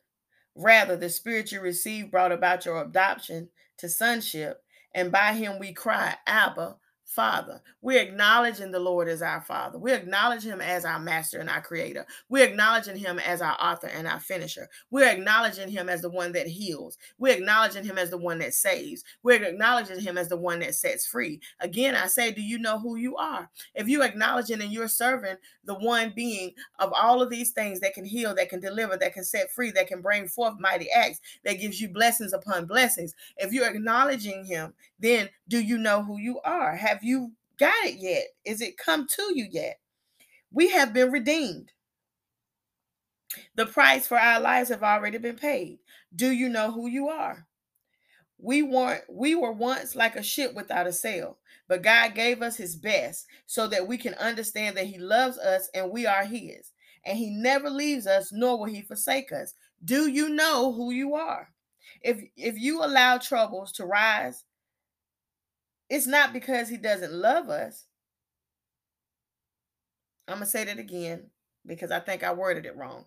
Rather, 0.56 0.96
the 0.96 1.10
spirit 1.10 1.52
you 1.52 1.60
received 1.62 2.12
brought 2.12 2.32
about 2.32 2.66
your 2.66 2.82
adoption 2.82 3.50
to 3.78 3.90
sonship, 3.90 4.62
and 4.94 5.12
by 5.12 5.34
him 5.34 5.58
we 5.60 5.74
cry, 5.74 6.16
Abba, 6.28 6.78
Father. 7.14 7.62
We're 7.82 8.02
acknowledging 8.02 8.72
the 8.72 8.80
Lord 8.80 9.08
as 9.08 9.22
our 9.22 9.42
Father. 9.42 9.78
We 9.78 9.94
acknowledge 9.94 10.44
Him 10.44 10.62
as 10.62 10.84
our 10.84 11.00
Master 11.00 11.40
and 11.40 11.50
our 11.50 11.62
Creator. 11.62 12.06
We're 12.28 12.46
acknowledging 12.46 12.96
Him 12.96 13.20
as 13.20 13.42
our 13.42 13.56
author 13.62 13.88
and 13.88 14.08
our 14.08 14.20
finisher. 14.20 14.68
We're 14.90 15.10
acknowledging 15.10 15.70
Him 15.70 15.90
as 15.90 16.02
the 16.02 16.10
one 16.10 16.32
that 16.32 16.48
heals. 16.48 16.98
We're 17.20 17.38
acknowledging 17.38 17.84
Him 17.84 17.98
as 17.98 18.10
the 18.10 18.18
one 18.18 18.40
that 18.40 18.56
saves. 18.56 19.04
We're 19.22 19.44
acknowledging 19.44 20.00
Him 20.00 20.18
as 20.18 20.30
the 20.30 20.38
one 20.38 20.60
that 20.60 20.76
sets 20.76 21.06
free. 21.06 21.40
Again, 21.60 21.96
I 21.96 22.08
say, 22.08 22.32
do 22.32 22.42
you 22.42 22.58
know 22.58 22.80
who 22.80 22.96
you 22.96 23.16
are? 23.18 23.50
If 23.76 23.88
you're 23.88 24.04
acknowledging 24.04 24.62
and 24.62 24.72
you're 24.72 24.88
serving 24.88 25.38
the 25.66 25.76
one 25.76 26.14
being 26.16 26.54
of 26.80 26.92
all 26.94 27.22
of 27.22 27.30
these 27.30 27.52
things 27.52 27.80
that 27.82 27.94
can 27.94 28.06
heal, 28.06 28.34
that 28.36 28.50
can 28.50 28.60
deliver, 28.60 28.98
that 28.98 29.14
can 29.14 29.24
set 29.24 29.52
free, 29.52 29.72
that 29.72 29.88
can 29.88 30.02
bring 30.02 30.28
forth 30.28 30.60
mighty 30.60 30.90
acts, 30.92 31.22
that 31.46 31.60
gives 31.60 31.80
you 31.80 31.90
blessings 31.90 32.34
upon 32.34 32.66
blessings, 32.66 33.14
if 33.38 33.54
you're 33.54 33.70
acknowledging 33.70 34.46
Him, 34.46 34.74
then 35.00 35.30
do 35.48 35.60
you 35.60 35.78
know 35.78 36.02
who 36.02 36.18
you 36.18 36.40
are? 36.42 36.76
Have 37.04 37.10
you 37.10 37.34
got 37.60 37.84
it 37.84 37.98
yet? 38.00 38.28
Is 38.46 38.62
it 38.62 38.78
come 38.78 39.06
to 39.08 39.34
you 39.36 39.46
yet? 39.52 39.78
We 40.54 40.70
have 40.70 40.94
been 40.94 41.12
redeemed. 41.12 41.70
The 43.56 43.66
price 43.66 44.08
for 44.08 44.18
our 44.18 44.40
lives 44.40 44.70
have 44.70 44.84
already 44.84 45.18
been 45.18 45.36
paid. 45.36 45.80
Do 46.16 46.32
you 46.32 46.48
know 46.48 46.72
who 46.72 46.88
you 46.88 47.10
are? 47.10 47.46
We 48.38 48.62
weren't 48.62 49.04
we 49.10 49.36
were 49.36 49.52
once 49.52 49.98
like 49.98 50.16
a 50.16 50.24
ship 50.24 50.54
without 50.54 50.88
a 50.88 50.94
sail, 50.94 51.40
but 51.68 51.82
God 51.82 52.16
gave 52.16 52.42
us 52.42 52.56
his 52.56 52.78
best 52.78 53.26
so 53.48 53.68
that 53.68 53.86
we 53.86 53.98
can 53.98 54.14
understand 54.14 54.78
that 54.78 54.88
he 54.88 54.98
loves 54.98 55.38
us 55.38 55.70
and 55.74 55.92
we 55.92 56.06
are 56.06 56.24
his. 56.24 56.72
And 57.04 57.18
he 57.18 57.32
never 57.32 57.70
leaves 57.70 58.08
us 58.08 58.32
nor 58.32 58.58
will 58.58 58.68
he 58.68 58.82
forsake 58.82 59.34
us. 59.34 59.56
Do 59.84 60.08
you 60.08 60.30
know 60.30 60.72
who 60.72 60.92
you 60.92 61.16
are? 61.16 61.50
If 62.02 62.24
if 62.38 62.58
you 62.58 62.82
allow 62.82 63.18
troubles 63.18 63.74
to 63.74 63.86
rise, 63.86 64.46
it's 65.94 66.08
not 66.08 66.34
because 66.34 66.70
he 66.70 66.78
doesn't 66.78 67.14
love 67.14 67.50
us. 67.50 67.86
I'm 70.28 70.38
going 70.38 70.46
to 70.46 70.50
say 70.50 70.64
that 70.64 70.80
again 70.80 71.30
because 71.68 71.92
I 71.92 72.00
think 72.00 72.24
I 72.24 72.34
worded 72.34 72.66
it 72.66 72.76
wrong. 72.76 73.06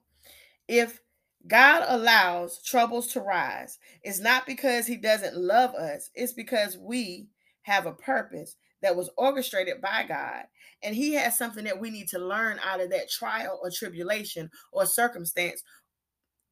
If 0.69 1.01
God 1.49 1.85
allows 1.89 2.63
troubles 2.63 3.09
to 3.09 3.21
rise, 3.21 3.81
it's 4.05 4.21
not 4.21 4.47
because 4.47 4.87
he 4.87 4.97
doesn't 4.97 5.37
love 5.37 5.75
us, 5.75 6.11
it's 6.15 6.33
because 6.33 6.79
we 6.79 7.27
have 7.63 7.87
a 7.87 7.93
purpose 7.93 8.55
that 8.83 8.95
was 8.95 9.11
orchestrated 9.17 9.81
by 9.81 10.05
God. 10.07 10.45
And 10.81 10.95
he 10.95 11.15
has 11.15 11.37
something 11.37 11.65
that 11.65 11.81
we 11.81 11.91
need 11.91 12.07
to 12.11 12.21
learn 12.21 12.61
out 12.65 12.81
of 12.81 12.91
that 12.91 13.11
trial 13.11 13.59
or 13.65 13.69
tribulation 13.69 14.49
or 14.71 14.87
circumstance 14.87 15.61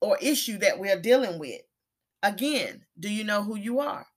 or 0.00 0.18
issue 0.20 0.58
that 0.58 0.80
we're 0.80 1.00
dealing 1.00 1.38
with. 1.38 1.60
Again, 2.24 2.86
do 2.98 3.08
you 3.08 3.22
know 3.22 3.44
who 3.44 3.56
you 3.56 3.78
are? 3.78 4.08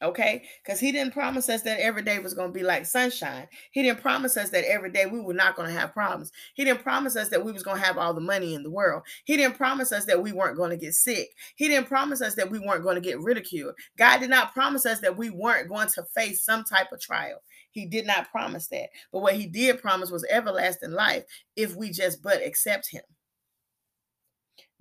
Okay, 0.00 0.44
because 0.62 0.78
he 0.78 0.92
didn't 0.92 1.12
promise 1.12 1.48
us 1.48 1.62
that 1.62 1.80
every 1.80 2.02
day 2.02 2.20
was 2.20 2.32
going 2.32 2.52
to 2.52 2.56
be 2.56 2.62
like 2.62 2.86
sunshine. 2.86 3.48
He 3.72 3.82
didn't 3.82 4.00
promise 4.00 4.36
us 4.36 4.48
that 4.50 4.70
every 4.70 4.92
day 4.92 5.06
we 5.06 5.20
were 5.20 5.34
not 5.34 5.56
going 5.56 5.66
to 5.68 5.76
have 5.76 5.92
problems. 5.92 6.30
He 6.54 6.64
didn't 6.64 6.84
promise 6.84 7.16
us 7.16 7.30
that 7.30 7.44
we 7.44 7.50
was 7.50 7.64
going 7.64 7.78
to 7.78 7.84
have 7.84 7.98
all 7.98 8.14
the 8.14 8.20
money 8.20 8.54
in 8.54 8.62
the 8.62 8.70
world. 8.70 9.02
He 9.24 9.36
didn't 9.36 9.56
promise 9.56 9.90
us 9.90 10.04
that 10.04 10.22
we 10.22 10.30
weren't 10.30 10.56
going 10.56 10.70
to 10.70 10.76
get 10.76 10.94
sick. 10.94 11.30
He 11.56 11.66
didn't 11.66 11.88
promise 11.88 12.22
us 12.22 12.36
that 12.36 12.48
we 12.48 12.60
weren't 12.60 12.84
going 12.84 12.94
to 12.94 13.00
get 13.00 13.20
ridiculed. 13.20 13.74
God 13.96 14.20
did 14.20 14.30
not 14.30 14.54
promise 14.54 14.86
us 14.86 15.00
that 15.00 15.16
we 15.16 15.30
weren't 15.30 15.68
going 15.68 15.88
to 15.88 16.04
face 16.14 16.44
some 16.44 16.62
type 16.62 16.92
of 16.92 17.00
trial. 17.00 17.42
He 17.72 17.84
did 17.84 18.06
not 18.06 18.30
promise 18.30 18.68
that. 18.68 18.90
But 19.12 19.22
what 19.22 19.34
he 19.34 19.46
did 19.46 19.82
promise 19.82 20.12
was 20.12 20.24
everlasting 20.30 20.92
life 20.92 21.24
if 21.56 21.74
we 21.74 21.90
just 21.90 22.22
but 22.22 22.40
accept 22.46 22.88
him. 22.88 23.02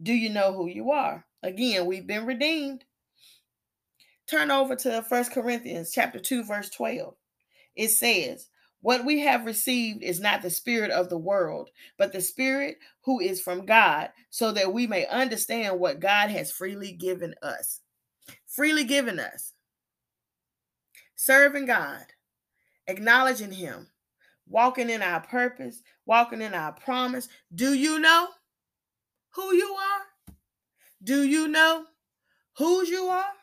Do 0.03 0.13
you 0.13 0.29
know 0.29 0.53
who 0.53 0.67
you 0.67 0.91
are? 0.91 1.25
Again, 1.41 1.87
we've 1.87 2.05
been 2.05 2.27
redeemed. 2.27 2.83
Turn 4.29 4.51
over 4.51 4.75
to 4.75 5.01
First 5.03 5.31
Corinthians 5.31 5.91
chapter 5.91 6.19
2 6.19 6.43
verse 6.43 6.69
12. 6.69 7.15
It 7.75 7.89
says, 7.89 8.49
"What 8.81 9.05
we 9.05 9.19
have 9.19 9.45
received 9.45 10.03
is 10.03 10.19
not 10.19 10.41
the 10.41 10.49
spirit 10.49 10.91
of 10.91 11.09
the 11.09 11.17
world, 11.17 11.71
but 11.97 12.11
the 12.11 12.21
spirit 12.21 12.77
who 13.01 13.21
is 13.21 13.41
from 13.41 13.65
God, 13.65 14.11
so 14.29 14.51
that 14.51 14.73
we 14.73 14.85
may 14.85 15.05
understand 15.05 15.79
what 15.79 16.01
God 16.01 16.29
has 16.29 16.51
freely 16.51 16.91
given 16.91 17.35
us." 17.41 17.81
Freely 18.45 18.83
given 18.83 19.19
us. 19.19 19.53
Serving 21.15 21.65
God, 21.65 22.13
acknowledging 22.87 23.51
him, 23.51 23.91
walking 24.45 24.89
in 24.89 25.01
our 25.01 25.21
purpose, 25.21 25.81
walking 26.05 26.41
in 26.41 26.53
our 26.53 26.73
promise. 26.73 27.29
Do 27.55 27.73
you 27.73 27.99
know 27.99 28.33
who 29.29 29.55
you 29.55 29.73
are? 29.73 30.35
Do 31.01 31.23
you 31.23 31.47
know 31.47 31.87
whose 32.57 32.89
you 32.89 33.07
are? 33.07 33.36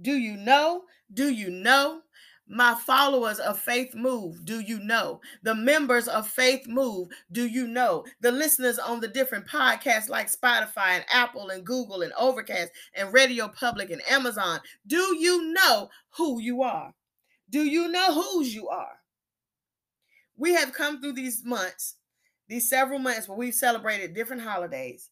Do 0.00 0.16
you 0.16 0.36
know? 0.36 0.82
Do 1.12 1.28
you 1.28 1.50
know? 1.50 2.02
My 2.48 2.76
followers 2.76 3.40
of 3.40 3.58
Faith 3.58 3.92
Move, 3.96 4.44
do 4.44 4.60
you 4.60 4.78
know? 4.78 5.20
The 5.42 5.54
members 5.54 6.06
of 6.06 6.28
Faith 6.28 6.68
Move, 6.68 7.08
do 7.32 7.44
you 7.44 7.66
know? 7.66 8.04
The 8.20 8.30
listeners 8.30 8.78
on 8.78 9.00
the 9.00 9.08
different 9.08 9.48
podcasts 9.48 10.08
like 10.08 10.30
Spotify 10.30 10.90
and 10.90 11.04
Apple 11.10 11.50
and 11.50 11.66
Google 11.66 12.02
and 12.02 12.12
Overcast 12.16 12.70
and 12.94 13.12
Radio 13.12 13.48
Public 13.48 13.90
and 13.90 14.00
Amazon, 14.08 14.60
do 14.86 15.16
you 15.18 15.52
know 15.52 15.88
who 16.10 16.40
you 16.40 16.62
are? 16.62 16.94
Do 17.50 17.64
you 17.64 17.88
know 17.88 18.14
whose 18.14 18.54
you 18.54 18.68
are? 18.68 19.00
We 20.36 20.54
have 20.54 20.72
come 20.72 21.00
through 21.00 21.14
these 21.14 21.44
months, 21.44 21.96
these 22.48 22.68
several 22.68 23.00
months 23.00 23.28
where 23.28 23.38
we've 23.38 23.54
celebrated 23.54 24.14
different 24.14 24.42
holidays. 24.42 25.10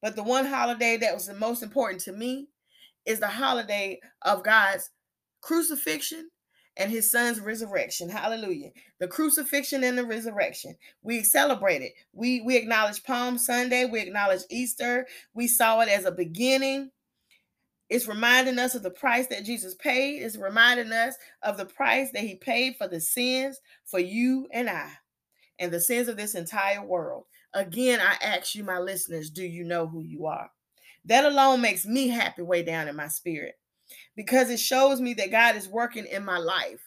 But 0.00 0.14
the 0.14 0.22
one 0.22 0.46
holiday 0.46 0.98
that 0.98 1.14
was 1.14 1.26
the 1.26 1.34
most 1.34 1.64
important 1.64 2.00
to 2.02 2.12
me 2.12 2.48
is 3.06 3.20
the 3.20 3.28
holiday 3.28 4.00
of 4.22 4.42
God's 4.42 4.90
crucifixion 5.40 6.30
and 6.76 6.90
his 6.90 7.10
son's 7.10 7.40
resurrection. 7.40 8.08
Hallelujah. 8.08 8.70
The 9.00 9.08
crucifixion 9.08 9.82
and 9.84 9.96
the 9.96 10.04
resurrection. 10.04 10.76
We 11.02 11.22
celebrate 11.22 11.82
it. 11.82 11.92
We 12.12 12.42
we 12.42 12.56
acknowledge 12.56 13.02
Palm 13.04 13.38
Sunday, 13.38 13.86
we 13.86 14.00
acknowledge 14.00 14.42
Easter. 14.50 15.06
We 15.34 15.48
saw 15.48 15.80
it 15.80 15.88
as 15.88 16.04
a 16.04 16.12
beginning. 16.12 16.90
It's 17.88 18.08
reminding 18.08 18.58
us 18.58 18.74
of 18.74 18.82
the 18.82 18.90
price 18.90 19.28
that 19.28 19.44
Jesus 19.44 19.74
paid. 19.76 20.22
It's 20.22 20.36
reminding 20.36 20.92
us 20.92 21.14
of 21.42 21.56
the 21.56 21.66
price 21.66 22.10
that 22.12 22.22
he 22.24 22.34
paid 22.34 22.74
for 22.76 22.88
the 22.88 23.00
sins 23.00 23.60
for 23.84 24.00
you 24.00 24.48
and 24.52 24.68
I 24.68 24.90
and 25.58 25.72
the 25.72 25.80
sins 25.80 26.08
of 26.08 26.16
this 26.16 26.34
entire 26.34 26.84
world. 26.84 27.24
Again, 27.54 28.00
I 28.00 28.16
ask 28.22 28.54
you, 28.54 28.64
my 28.64 28.78
listeners, 28.78 29.30
do 29.30 29.44
you 29.44 29.64
know 29.64 29.86
who 29.86 30.02
you 30.02 30.26
are? 30.26 30.50
That 31.06 31.24
alone 31.24 31.60
makes 31.60 31.86
me 31.86 32.08
happy 32.08 32.42
way 32.42 32.62
down 32.62 32.88
in 32.88 32.96
my 32.96 33.08
spirit 33.08 33.54
because 34.16 34.50
it 34.50 34.60
shows 34.60 35.00
me 35.00 35.14
that 35.14 35.30
God 35.30 35.56
is 35.56 35.68
working 35.68 36.06
in 36.06 36.24
my 36.24 36.38
life. 36.38 36.82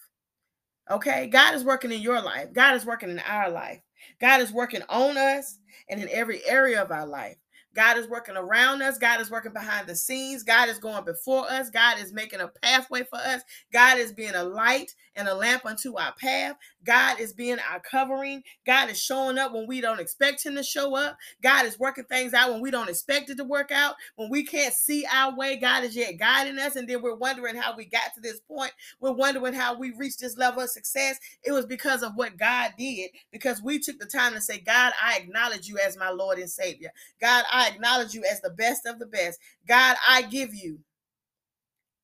Okay? 0.92 1.28
God 1.28 1.54
is 1.56 1.64
working 1.64 1.92
in 1.92 2.02
your 2.02 2.22
life. 2.22 2.52
God 2.54 2.76
is 2.76 2.86
working 2.86 3.10
in 3.10 3.20
our 3.20 3.50
life. 3.50 3.82
God 4.20 4.42
is 4.42 4.52
working 4.52 4.82
on 4.90 5.18
us 5.18 5.60
and 5.90 6.02
in 6.02 6.10
every 6.12 6.46
area 6.46 6.82
of 6.82 6.92
our 6.92 7.06
life. 7.06 7.38
God 7.76 7.98
is 7.98 8.08
working 8.08 8.36
around 8.36 8.82
us. 8.82 8.98
God 8.98 9.22
is 9.22 9.30
working 9.30 9.54
behind 9.54 9.88
the 9.88 9.96
scenes. 9.96 10.44
God 10.44 10.70
is 10.70 10.80
going 10.80 11.06
before 11.06 11.50
us. 11.50 11.70
God 11.70 12.00
is 12.00 12.12
making 12.12 12.42
a 12.42 12.48
pathway 12.62 13.04
for 13.04 13.20
us. 13.20 13.42
God 13.72 14.00
is 14.00 14.12
being 14.12 14.34
a 14.36 14.44
light 14.44 14.92
and 15.16 15.28
a 15.28 15.34
lamp 15.34 15.66
unto 15.66 15.98
our 15.98 16.13
path. 16.13 16.56
God 16.84 17.20
is 17.20 17.34
being 17.34 17.58
our 17.72 17.80
covering. 17.80 18.44
God 18.66 18.89
is 18.89 19.00
showing 19.00 19.38
up 19.38 19.54
when 19.54 19.68
we 19.68 19.82
don't 19.82 20.00
expect 20.00 20.46
Him 20.46 20.56
to 20.56 20.63
show 20.63 20.96
up. 20.96 21.18
God 21.42 21.66
is 21.66 21.80
working 21.80 22.06
things 22.06 22.34
out 22.34 22.51
when 22.51 22.62
we 22.62 22.72
don't 22.72 22.89
expect 22.89 23.30
it 23.30 23.38
to 23.38 23.44
work 23.44 23.72
out. 23.72 23.96
When 24.16 24.30
we 24.30 24.46
can't 24.46 24.74
see 24.74 25.06
our 25.12 25.36
way, 25.36 25.58
God 25.58 25.84
is 25.84 25.96
yet 25.96 26.18
guiding 26.18 26.60
us. 26.60 26.75
And 26.75 26.88
then 26.88 27.01
we're 27.01 27.16
wondering 27.16 27.56
how 27.56 27.75
we 27.75 27.86
got 27.86 28.13
to 28.16 28.22
this 28.22 28.39
point. 28.39 28.72
We're 29.00 29.12
wondering 29.12 29.54
how 29.54 29.78
we 29.78 29.92
reached 29.92 30.20
this 30.20 30.38
level 30.38 30.63
of 30.63 30.70
success. 30.70 31.20
It 31.44 31.51
was 31.51 31.66
because 31.66 32.04
of 32.04 32.13
what 32.16 32.38
God 32.38 32.74
did, 32.78 33.12
because 33.32 33.62
we 33.62 33.80
took 33.80 34.00
the 34.00 34.06
time 34.06 34.34
to 34.34 34.42
say, 34.42 34.60
God, 34.60 34.94
I 35.04 35.18
acknowledge 35.18 35.68
you 35.68 35.78
as 35.78 35.98
my 35.98 36.10
Lord 36.10 36.39
and 36.39 36.50
Savior. 36.50 36.92
God, 37.22 37.46
I 37.51 37.68
acknowledge 37.68 38.13
you 38.13 38.24
as 38.30 38.42
the 38.42 38.50
best 38.50 38.86
of 38.86 39.00
the 39.00 39.06
best. 39.06 39.39
God, 39.68 39.98
I 40.08 40.24
give 40.24 40.54
you 40.54 40.80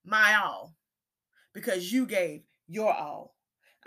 my 0.05 0.35
all 0.35 0.73
because 1.53 1.91
you 1.91 2.05
gave 2.05 2.41
your 2.67 2.93
all. 2.93 3.35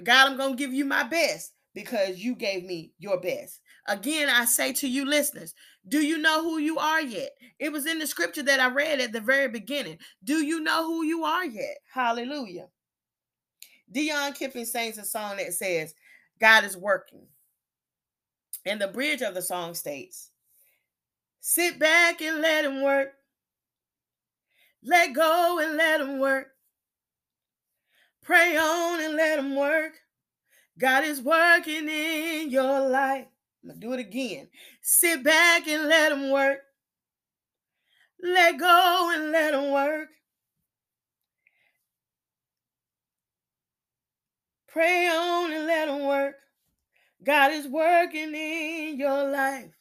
God, 0.02 0.28
I'm 0.28 0.36
going 0.36 0.52
to 0.52 0.56
give 0.56 0.72
you 0.72 0.84
my 0.84 1.02
best 1.02 1.52
because 1.74 2.18
you 2.18 2.34
gave 2.34 2.64
me 2.64 2.92
your 2.98 3.20
best. 3.20 3.60
Again, 3.86 4.28
I 4.28 4.44
say 4.44 4.72
to 4.74 4.88
you, 4.88 5.04
listeners, 5.04 5.54
do 5.88 5.98
you 5.98 6.18
know 6.18 6.42
who 6.42 6.58
you 6.58 6.78
are 6.78 7.00
yet? 7.00 7.30
It 7.58 7.72
was 7.72 7.86
in 7.86 7.98
the 7.98 8.06
scripture 8.06 8.42
that 8.42 8.60
I 8.60 8.68
read 8.68 9.00
at 9.00 9.12
the 9.12 9.20
very 9.20 9.48
beginning. 9.48 9.98
Do 10.24 10.44
you 10.44 10.60
know 10.60 10.86
who 10.86 11.04
you 11.04 11.24
are 11.24 11.44
yet? 11.44 11.78
Hallelujah. 11.92 12.68
Deon 13.92 14.36
Kipping 14.36 14.66
sings 14.66 14.98
a 14.98 15.04
song 15.04 15.38
that 15.38 15.54
says, 15.54 15.94
God 16.40 16.64
is 16.64 16.76
working. 16.76 17.26
And 18.66 18.80
the 18.80 18.88
bridge 18.88 19.22
of 19.22 19.34
the 19.34 19.42
song 19.42 19.74
states, 19.74 20.30
Sit 21.40 21.78
back 21.78 22.20
and 22.20 22.42
let 22.42 22.64
him 22.64 22.82
work. 22.82 23.12
Let 24.82 25.14
go 25.14 25.58
and 25.62 25.76
let 25.76 26.00
him 26.00 26.18
work. 26.18 26.48
Pray 28.28 28.58
on 28.58 29.00
and 29.00 29.16
let 29.16 29.38
him 29.38 29.56
work. 29.56 29.94
God 30.78 31.02
is 31.02 31.18
working 31.18 31.88
in 31.88 32.50
your 32.50 32.86
life. 32.86 33.24
I'm 33.62 33.70
going 33.70 33.80
to 33.80 33.86
do 33.86 33.92
it 33.94 34.00
again. 34.00 34.48
Sit 34.82 35.24
back 35.24 35.66
and 35.66 35.88
let 35.88 36.12
him 36.12 36.30
work. 36.30 36.58
Let 38.22 38.58
go 38.58 39.12
and 39.14 39.32
let 39.32 39.54
him 39.54 39.72
work. 39.72 40.08
Pray 44.66 45.08
on 45.08 45.50
and 45.50 45.64
let 45.64 45.88
him 45.88 46.04
work. 46.04 46.34
God 47.24 47.52
is 47.52 47.66
working 47.66 48.34
in 48.34 48.98
your 48.98 49.30
life. 49.30 49.72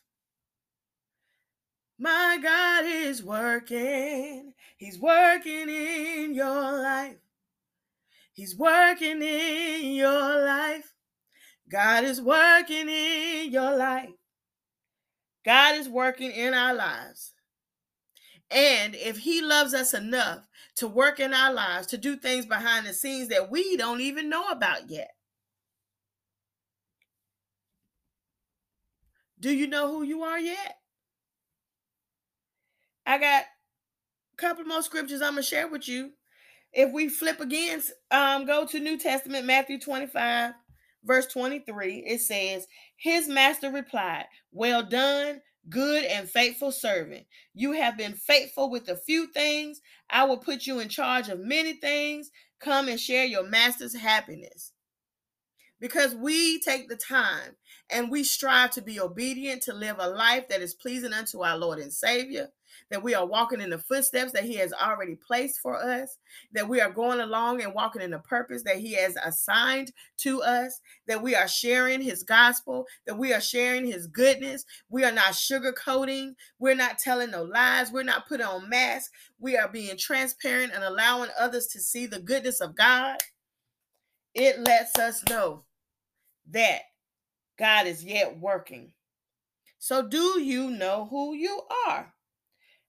My 2.00 2.40
God 2.42 2.86
is 2.86 3.22
working. 3.22 4.54
He's 4.78 4.98
working 4.98 5.68
in 5.68 6.34
your 6.34 6.82
life. 6.82 7.18
He's 8.38 8.56
working 8.56 9.20
in 9.24 9.96
your 9.96 10.46
life. 10.46 10.94
God 11.72 12.04
is 12.04 12.22
working 12.22 12.88
in 12.88 13.52
your 13.52 13.76
life. 13.76 14.12
God 15.44 15.74
is 15.74 15.90
working 15.90 16.30
in 16.30 16.54
our 16.54 16.76
lives. 16.76 17.34
And 18.52 18.94
if 18.94 19.18
He 19.18 19.42
loves 19.42 19.74
us 19.74 19.96
enough 19.96 20.48
to 20.76 20.88
work 20.88 21.20
in 21.20 21.34
our 21.34 21.52
lives, 21.52 21.88
to 21.88 21.98
do 21.98 22.16
things 22.16 22.46
behind 22.46 22.86
the 22.86 22.94
scenes 22.94 23.30
that 23.30 23.50
we 23.50 23.76
don't 23.76 24.02
even 24.02 24.30
know 24.30 24.48
about 24.50 24.88
yet, 24.88 25.10
do 29.40 29.50
you 29.50 29.66
know 29.66 29.88
who 29.88 30.04
you 30.04 30.22
are 30.22 30.40
yet? 30.40 30.76
I 33.04 33.18
got 33.18 33.46
a 33.46 34.38
couple 34.38 34.64
more 34.66 34.84
scriptures 34.84 35.24
I'm 35.24 35.34
going 35.34 35.44
to 35.44 35.50
share 35.50 35.68
with 35.68 35.88
you 35.88 36.12
if 36.78 36.94
we 36.94 37.10
flip 37.10 37.40
again, 37.40 37.82
um, 38.12 38.46
go 38.46 38.64
to 38.68 38.80
New 38.80 39.00
Testament, 39.00 39.48
Matthew 39.48 39.80
25, 39.80 40.54
verse 41.04 41.26
23, 41.26 42.06
it 42.08 42.22
says, 42.22 42.68
His 42.96 43.28
master 43.28 43.72
replied, 43.72 44.26
Well 44.52 44.84
done, 44.84 45.42
good 45.70 46.04
and 46.04 46.30
faithful 46.30 46.72
servant. 46.72 47.26
You 47.56 47.72
have 47.72 47.98
been 47.98 48.14
faithful 48.14 48.70
with 48.70 48.90
a 48.90 48.96
few 48.96 49.26
things. 49.26 49.82
I 50.12 50.26
will 50.26 50.38
put 50.38 50.68
you 50.68 50.80
in 50.80 50.88
charge 50.88 51.30
of 51.30 51.40
many 51.40 51.74
things. 51.74 52.30
Come 52.62 52.90
and 52.90 53.00
share 53.00 53.26
your 53.26 53.44
master's 53.44 53.96
happiness 53.96 54.72
because 55.80 56.16
we 56.16 56.60
take 56.60 56.90
the 56.90 56.96
time 56.96 57.56
and 57.92 58.12
we 58.12 58.24
strive 58.24 58.72
to 58.72 58.82
be 58.84 59.00
obedient 59.00 59.64
to 59.64 59.74
live 59.74 59.98
a 60.00 60.10
life 60.10 60.48
that 60.50 60.62
is 60.62 60.76
pleasing 60.76 61.14
unto 61.14 61.44
our 61.44 61.58
Lord 61.58 61.80
and 61.80 61.94
Savior, 61.94 62.50
that 62.90 63.04
we 63.04 63.14
are 63.14 63.26
walking 63.26 63.62
in 63.62 63.70
the 63.70 63.78
footsteps 63.78 64.32
that 64.32 64.46
He 64.46 64.56
has 64.56 64.74
already 64.74 65.16
placed 65.16 65.60
for 65.60 65.76
us, 65.76 66.18
that 66.54 66.68
we 66.68 66.80
are 66.80 66.90
going 66.90 67.20
along 67.20 67.62
and 67.62 67.74
walking 67.74 68.02
in 68.02 68.12
the 68.12 68.20
purpose 68.20 68.64
that 68.64 68.78
He 68.78 68.94
has 68.94 69.16
assigned 69.24 69.92
to 70.18 70.42
us, 70.42 70.80
that 71.08 71.22
we 71.22 71.36
are 71.36 71.48
sharing 71.48 72.02
His 72.02 72.24
gospel, 72.24 72.86
that 73.06 73.18
we 73.18 73.34
are 73.34 73.42
sharing 73.42 73.86
His 73.86 74.08
goodness. 74.08 74.66
We 74.90 75.04
are 75.04 75.12
not 75.12 75.34
sugarcoating, 75.34 76.36
we're 76.60 76.76
not 76.76 77.00
telling 77.00 77.32
no 77.32 77.44
lies, 77.44 77.92
we're 77.92 78.04
not 78.04 78.28
putting 78.28 78.46
on 78.46 78.70
masks, 78.70 79.12
we 79.40 79.58
are 79.58 79.68
being 79.68 79.98
transparent 79.98 80.74
and 80.74 80.84
allowing 80.84 81.30
others 81.40 81.68
to 81.68 81.80
see 81.80 82.06
the 82.06 82.20
goodness 82.20 82.62
of 82.62 82.76
God. 82.76 83.18
It 84.34 84.60
lets 84.60 84.98
us 85.00 85.24
know 85.30 85.64
that 86.52 86.82
God 87.58 87.88
is 87.88 88.04
yet 88.04 88.38
working. 88.40 88.94
So, 89.80 90.08
do 90.08 90.42
you 90.42 90.70
know 90.70 91.08
who 91.10 91.34
you 91.34 91.62
are? 91.88 92.14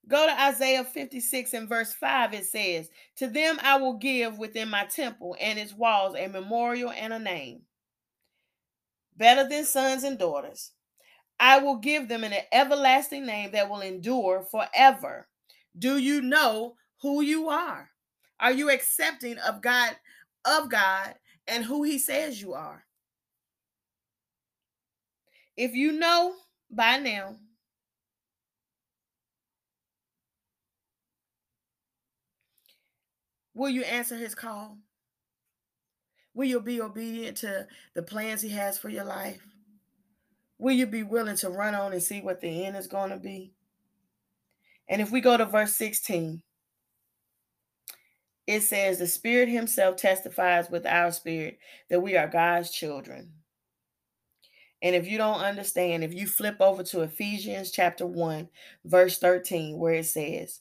Go 0.08 0.26
to 0.26 0.40
Isaiah 0.40 0.84
56 0.84 1.52
and 1.52 1.68
verse 1.68 1.92
5. 1.92 2.32
It 2.32 2.46
says, 2.46 2.88
To 3.16 3.28
them 3.28 3.58
I 3.62 3.76
will 3.76 3.98
give 3.98 4.38
within 4.38 4.70
my 4.70 4.86
temple 4.86 5.36
and 5.38 5.58
its 5.58 5.74
walls 5.74 6.16
a 6.16 6.28
memorial 6.28 6.90
and 6.90 7.12
a 7.12 7.18
name, 7.18 7.60
better 9.16 9.46
than 9.46 9.66
sons 9.66 10.04
and 10.04 10.18
daughters. 10.18 10.72
I 11.38 11.58
will 11.58 11.76
give 11.76 12.08
them 12.08 12.24
an 12.24 12.32
everlasting 12.52 13.26
name 13.26 13.52
that 13.52 13.68
will 13.68 13.80
endure 13.80 14.46
forever. 14.50 15.28
Do 15.78 15.98
you 15.98 16.22
know 16.22 16.74
who 17.02 17.20
you 17.20 17.50
are? 17.50 17.90
Are 18.40 18.52
you 18.52 18.70
accepting 18.70 19.36
of 19.38 19.60
God, 19.60 19.94
of 20.44 20.70
God, 20.70 21.14
and 21.46 21.64
who 21.64 21.82
He 21.82 21.98
says 21.98 22.40
you 22.40 22.54
are? 22.54 22.84
If 25.56 25.74
you 25.74 25.92
know 25.92 26.34
by 26.70 26.98
now, 26.98 27.36
will 33.58 33.68
you 33.68 33.82
answer 33.82 34.16
his 34.16 34.34
call? 34.34 34.78
Will 36.32 36.46
you 36.46 36.60
be 36.60 36.80
obedient 36.80 37.36
to 37.38 37.66
the 37.94 38.02
plans 38.02 38.40
he 38.40 38.50
has 38.50 38.78
for 38.78 38.88
your 38.88 39.04
life? 39.04 39.42
Will 40.58 40.72
you 40.72 40.86
be 40.86 41.02
willing 41.02 41.36
to 41.38 41.50
run 41.50 41.74
on 41.74 41.92
and 41.92 42.02
see 42.02 42.20
what 42.20 42.40
the 42.40 42.64
end 42.64 42.76
is 42.76 42.86
going 42.86 43.10
to 43.10 43.16
be? 43.16 43.52
And 44.88 45.02
if 45.02 45.10
we 45.10 45.20
go 45.20 45.36
to 45.36 45.44
verse 45.44 45.74
16, 45.74 46.40
it 48.46 48.62
says, 48.62 48.98
The 48.98 49.06
Spirit 49.06 49.48
Himself 49.48 49.96
testifies 49.96 50.70
with 50.70 50.86
our 50.86 51.10
spirit 51.10 51.58
that 51.90 52.00
we 52.00 52.16
are 52.16 52.28
God's 52.28 52.70
children. 52.70 53.32
And 54.80 54.94
if 54.94 55.08
you 55.08 55.18
don't 55.18 55.40
understand, 55.40 56.04
if 56.04 56.14
you 56.14 56.26
flip 56.26 56.56
over 56.60 56.84
to 56.84 57.02
Ephesians 57.02 57.72
chapter 57.72 58.06
1, 58.06 58.48
verse 58.84 59.18
13, 59.18 59.76
where 59.76 59.94
it 59.94 60.06
says, 60.06 60.60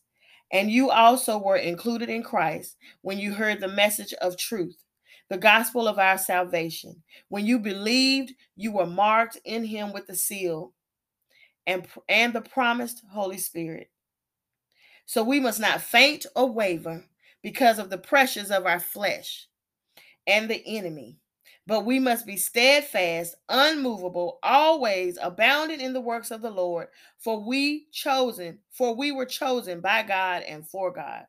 And 0.51 0.71
you 0.71 0.89
also 0.89 1.37
were 1.37 1.57
included 1.57 2.09
in 2.09 2.23
Christ 2.23 2.77
when 3.01 3.19
you 3.19 3.33
heard 3.33 3.59
the 3.59 3.67
message 3.67 4.13
of 4.15 4.37
truth, 4.37 4.77
the 5.29 5.37
gospel 5.37 5.87
of 5.87 5.99
our 5.99 6.17
salvation. 6.17 7.03
When 7.27 7.45
you 7.45 7.59
believed, 7.59 8.33
you 8.55 8.71
were 8.71 8.85
marked 8.85 9.37
in 9.43 9.65
him 9.65 9.91
with 9.91 10.07
the 10.07 10.15
seal 10.15 10.73
and, 11.65 11.85
and 12.07 12.33
the 12.33 12.41
promised 12.41 13.03
Holy 13.11 13.37
Spirit. 13.37 13.89
So 15.05 15.23
we 15.23 15.39
must 15.39 15.59
not 15.59 15.81
faint 15.81 16.25
or 16.35 16.51
waver 16.51 17.03
because 17.43 17.79
of 17.79 17.89
the 17.89 17.97
pressures 17.97 18.51
of 18.51 18.65
our 18.65 18.79
flesh 18.79 19.47
and 20.25 20.49
the 20.49 20.63
enemy 20.65 21.17
but 21.67 21.85
we 21.85 21.99
must 21.99 22.25
be 22.25 22.37
steadfast, 22.37 23.35
unmovable, 23.49 24.39
always 24.41 25.19
abounding 25.21 25.81
in 25.81 25.91
the 25.91 25.99
works 25.99 26.31
of 26.31 26.41
the 26.41 26.49
Lord, 26.49 26.87
for 27.17 27.45
we 27.45 27.87
chosen, 27.91 28.59
for 28.71 28.95
we 28.95 29.11
were 29.11 29.25
chosen 29.25 29.81
by 29.81 30.03
God 30.03 30.43
and 30.43 30.65
for 30.65 30.93
God. 30.93 31.25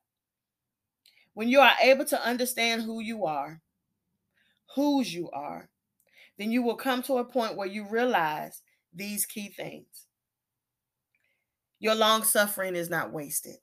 When 1.35 1.48
you 1.48 1.59
are 1.59 1.72
able 1.83 2.05
to 2.07 2.24
understand 2.24 2.83
who 2.83 3.01
you 3.01 3.27
are, 3.27 3.61
whose 4.77 5.12
you 5.12 5.29
are, 5.31 5.68
then 6.38 6.53
you 6.53 6.62
will 6.62 6.77
come 6.77 7.03
to 7.03 7.18
a 7.18 7.24
point 7.24 7.57
where 7.57 7.66
you 7.66 7.88
realize 7.88 8.62
these 8.94 9.27
key 9.27 9.48
things. 9.48 10.07
Your 11.81 11.96
long 11.96 12.22
suffering 12.22 12.77
is 12.77 12.88
not 12.88 13.12
wasted. 13.12 13.57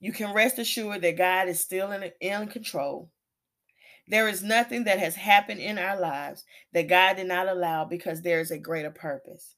You 0.00 0.12
can 0.12 0.34
rest 0.34 0.58
assured 0.58 1.02
that 1.02 1.16
God 1.16 1.48
is 1.48 1.60
still 1.60 1.92
in, 1.92 2.10
in 2.20 2.48
control 2.48 3.08
there 4.10 4.28
is 4.28 4.42
nothing 4.42 4.84
that 4.84 4.98
has 4.98 5.14
happened 5.14 5.60
in 5.60 5.78
our 5.78 5.98
lives 5.98 6.44
that 6.72 6.88
God 6.88 7.16
did 7.16 7.28
not 7.28 7.48
allow 7.48 7.84
because 7.84 8.20
there 8.20 8.40
is 8.40 8.50
a 8.50 8.58
greater 8.58 8.90
purpose. 8.90 9.54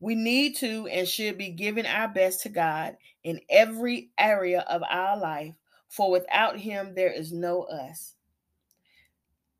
We 0.00 0.16
need 0.16 0.56
to 0.56 0.88
and 0.88 1.06
should 1.06 1.38
be 1.38 1.50
giving 1.50 1.86
our 1.86 2.08
best 2.08 2.42
to 2.42 2.48
God 2.48 2.96
in 3.22 3.40
every 3.48 4.10
area 4.18 4.64
of 4.68 4.82
our 4.90 5.16
life, 5.16 5.54
for 5.88 6.10
without 6.10 6.58
Him, 6.58 6.94
there 6.94 7.12
is 7.12 7.32
no 7.32 7.62
us. 7.62 8.14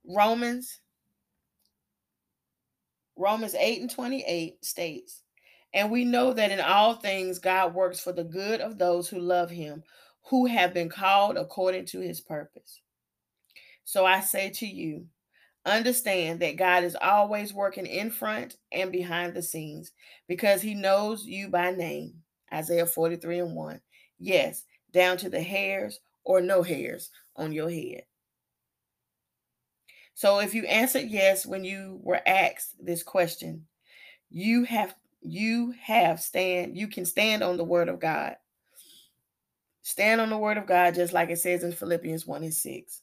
Romans 0.04 0.80
Romans 3.16 3.54
8 3.54 3.80
and 3.80 3.90
28 3.90 4.64
states, 4.64 5.22
And 5.72 5.88
we 5.88 6.04
know 6.04 6.32
that 6.32 6.50
in 6.50 6.60
all 6.60 6.94
things 6.94 7.38
God 7.38 7.72
works 7.72 8.00
for 8.00 8.12
the 8.12 8.24
good 8.24 8.60
of 8.60 8.76
those 8.76 9.08
who 9.08 9.20
love 9.20 9.50
him, 9.50 9.84
who 10.24 10.46
have 10.46 10.74
been 10.74 10.88
called 10.88 11.36
according 11.36 11.86
to 11.86 12.00
his 12.00 12.20
purpose. 12.20 12.80
So 13.84 14.06
I 14.06 14.20
say 14.20 14.50
to 14.50 14.66
you, 14.66 15.06
understand 15.66 16.40
that 16.40 16.56
God 16.56 16.84
is 16.84 16.96
always 17.00 17.54
working 17.54 17.86
in 17.86 18.10
front 18.10 18.56
and 18.72 18.92
behind 18.92 19.34
the 19.34 19.42
scenes 19.42 19.92
because 20.28 20.60
he 20.60 20.74
knows 20.74 21.24
you 21.24 21.48
by 21.48 21.70
name. 21.70 22.14
Isaiah 22.52 22.86
43 22.86 23.40
and 23.40 23.56
1. 23.56 23.80
Yes, 24.18 24.64
down 24.92 25.16
to 25.18 25.28
the 25.28 25.42
hairs 25.42 26.00
or 26.24 26.40
no 26.40 26.62
hairs 26.62 27.10
on 27.36 27.52
your 27.52 27.70
head. 27.70 28.04
So 30.14 30.38
if 30.38 30.54
you 30.54 30.64
answered 30.64 31.08
yes 31.08 31.44
when 31.44 31.64
you 31.64 31.98
were 32.02 32.20
asked 32.26 32.74
this 32.80 33.02
question, 33.02 33.66
you 34.30 34.64
have 34.64 34.94
you 35.26 35.74
have 35.80 36.20
stand 36.20 36.76
you 36.76 36.86
can 36.86 37.04
stand 37.04 37.42
on 37.42 37.56
the 37.56 37.64
word 37.64 37.88
of 37.88 37.98
God. 37.98 38.36
Stand 39.82 40.20
on 40.20 40.30
the 40.30 40.38
word 40.38 40.56
of 40.56 40.66
God 40.66 40.94
just 40.94 41.12
like 41.12 41.30
it 41.30 41.38
says 41.38 41.64
in 41.64 41.72
Philippians 41.72 42.26
1 42.26 42.44
and 42.44 42.54
6. 42.54 43.02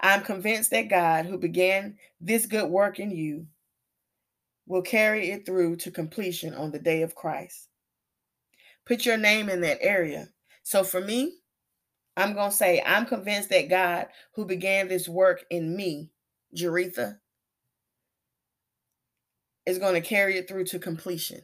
I'm 0.00 0.22
convinced 0.22 0.70
that 0.70 0.88
God, 0.88 1.26
who 1.26 1.38
began 1.38 1.98
this 2.20 2.46
good 2.46 2.70
work 2.70 2.98
in 2.98 3.10
you, 3.10 3.46
will 4.66 4.82
carry 4.82 5.30
it 5.30 5.44
through 5.44 5.76
to 5.76 5.90
completion 5.90 6.54
on 6.54 6.70
the 6.70 6.78
day 6.78 7.02
of 7.02 7.14
Christ. 7.14 7.68
Put 8.86 9.06
your 9.06 9.16
name 9.16 9.48
in 9.48 9.60
that 9.60 9.78
area. 9.80 10.28
So 10.62 10.84
for 10.84 11.00
me, 11.00 11.34
I'm 12.16 12.34
going 12.34 12.50
to 12.50 12.56
say, 12.56 12.82
I'm 12.84 13.06
convinced 13.06 13.50
that 13.50 13.68
God, 13.68 14.08
who 14.34 14.44
began 14.44 14.88
this 14.88 15.08
work 15.08 15.44
in 15.50 15.74
me, 15.74 16.10
Jerretha, 16.56 17.18
is 19.66 19.78
going 19.78 19.94
to 19.94 20.06
carry 20.06 20.36
it 20.36 20.48
through 20.48 20.64
to 20.66 20.78
completion. 20.78 21.40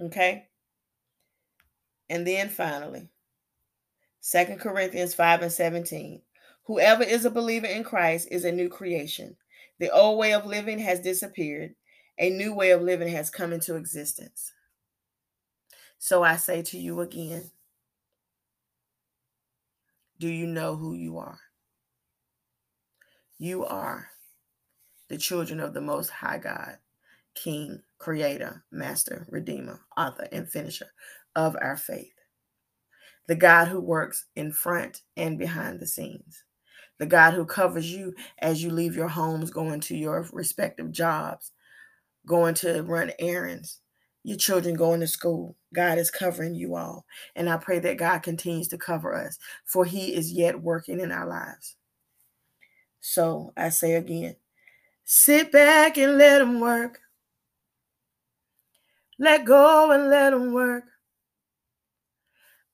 Okay? 0.00 0.46
And 2.08 2.26
then 2.26 2.48
finally, 2.48 3.08
Second 4.20 4.60
Corinthians 4.60 5.14
5 5.14 5.42
and 5.42 5.52
17. 5.52 6.22
Whoever 6.66 7.04
is 7.04 7.24
a 7.24 7.30
believer 7.30 7.66
in 7.66 7.84
Christ 7.84 8.26
is 8.30 8.44
a 8.44 8.50
new 8.50 8.68
creation. 8.68 9.36
The 9.78 9.90
old 9.90 10.18
way 10.18 10.32
of 10.32 10.46
living 10.46 10.80
has 10.80 10.98
disappeared, 10.98 11.76
a 12.18 12.28
new 12.30 12.52
way 12.52 12.72
of 12.72 12.82
living 12.82 13.08
has 13.08 13.30
come 13.30 13.52
into 13.52 13.76
existence. 13.76 14.52
So 15.98 16.24
I 16.24 16.36
say 16.36 16.62
to 16.62 16.78
you 16.78 17.00
again 17.00 17.50
do 20.18 20.28
you 20.28 20.46
know 20.46 20.76
who 20.76 20.94
you 20.94 21.18
are? 21.18 21.38
You 23.38 23.66
are 23.66 24.08
the 25.08 25.18
children 25.18 25.60
of 25.60 25.74
the 25.74 25.80
Most 25.80 26.08
High 26.08 26.38
God, 26.38 26.78
King, 27.34 27.82
Creator, 27.98 28.64
Master, 28.72 29.26
Redeemer, 29.30 29.80
Author, 29.96 30.26
and 30.32 30.48
Finisher 30.48 30.90
of 31.36 31.54
our 31.60 31.76
faith. 31.76 32.14
The 33.28 33.36
God 33.36 33.68
who 33.68 33.78
works 33.78 34.24
in 34.34 34.52
front 34.52 35.02
and 35.16 35.38
behind 35.38 35.78
the 35.80 35.86
scenes 35.86 36.44
the 36.98 37.06
God 37.06 37.34
who 37.34 37.44
covers 37.44 37.90
you 37.92 38.14
as 38.38 38.62
you 38.62 38.70
leave 38.70 38.96
your 38.96 39.08
homes, 39.08 39.50
going 39.50 39.80
to 39.80 39.96
your 39.96 40.26
respective 40.32 40.90
jobs, 40.92 41.52
going 42.26 42.54
to 42.54 42.82
run 42.82 43.12
errands. 43.18 43.80
your 44.26 44.36
children 44.36 44.74
going 44.74 44.98
to 45.00 45.06
school. 45.06 45.56
God 45.72 45.98
is 45.98 46.10
covering 46.10 46.54
you 46.56 46.74
all. 46.74 47.06
And 47.36 47.48
I 47.48 47.58
pray 47.58 47.78
that 47.78 47.96
God 47.96 48.24
continues 48.24 48.66
to 48.68 48.78
cover 48.78 49.14
us, 49.14 49.38
for 49.64 49.84
He 49.84 50.14
is 50.14 50.32
yet 50.32 50.60
working 50.60 50.98
in 51.00 51.12
our 51.12 51.28
lives. 51.28 51.76
So 53.00 53.52
I 53.56 53.68
say 53.68 53.94
again 53.94 54.34
sit 55.04 55.52
back 55.52 55.96
and 55.96 56.18
let 56.18 56.42
Him 56.42 56.58
work. 56.60 56.98
Let 59.18 59.44
go 59.44 59.92
and 59.92 60.10
let 60.10 60.32
Him 60.32 60.52
work. 60.52 60.84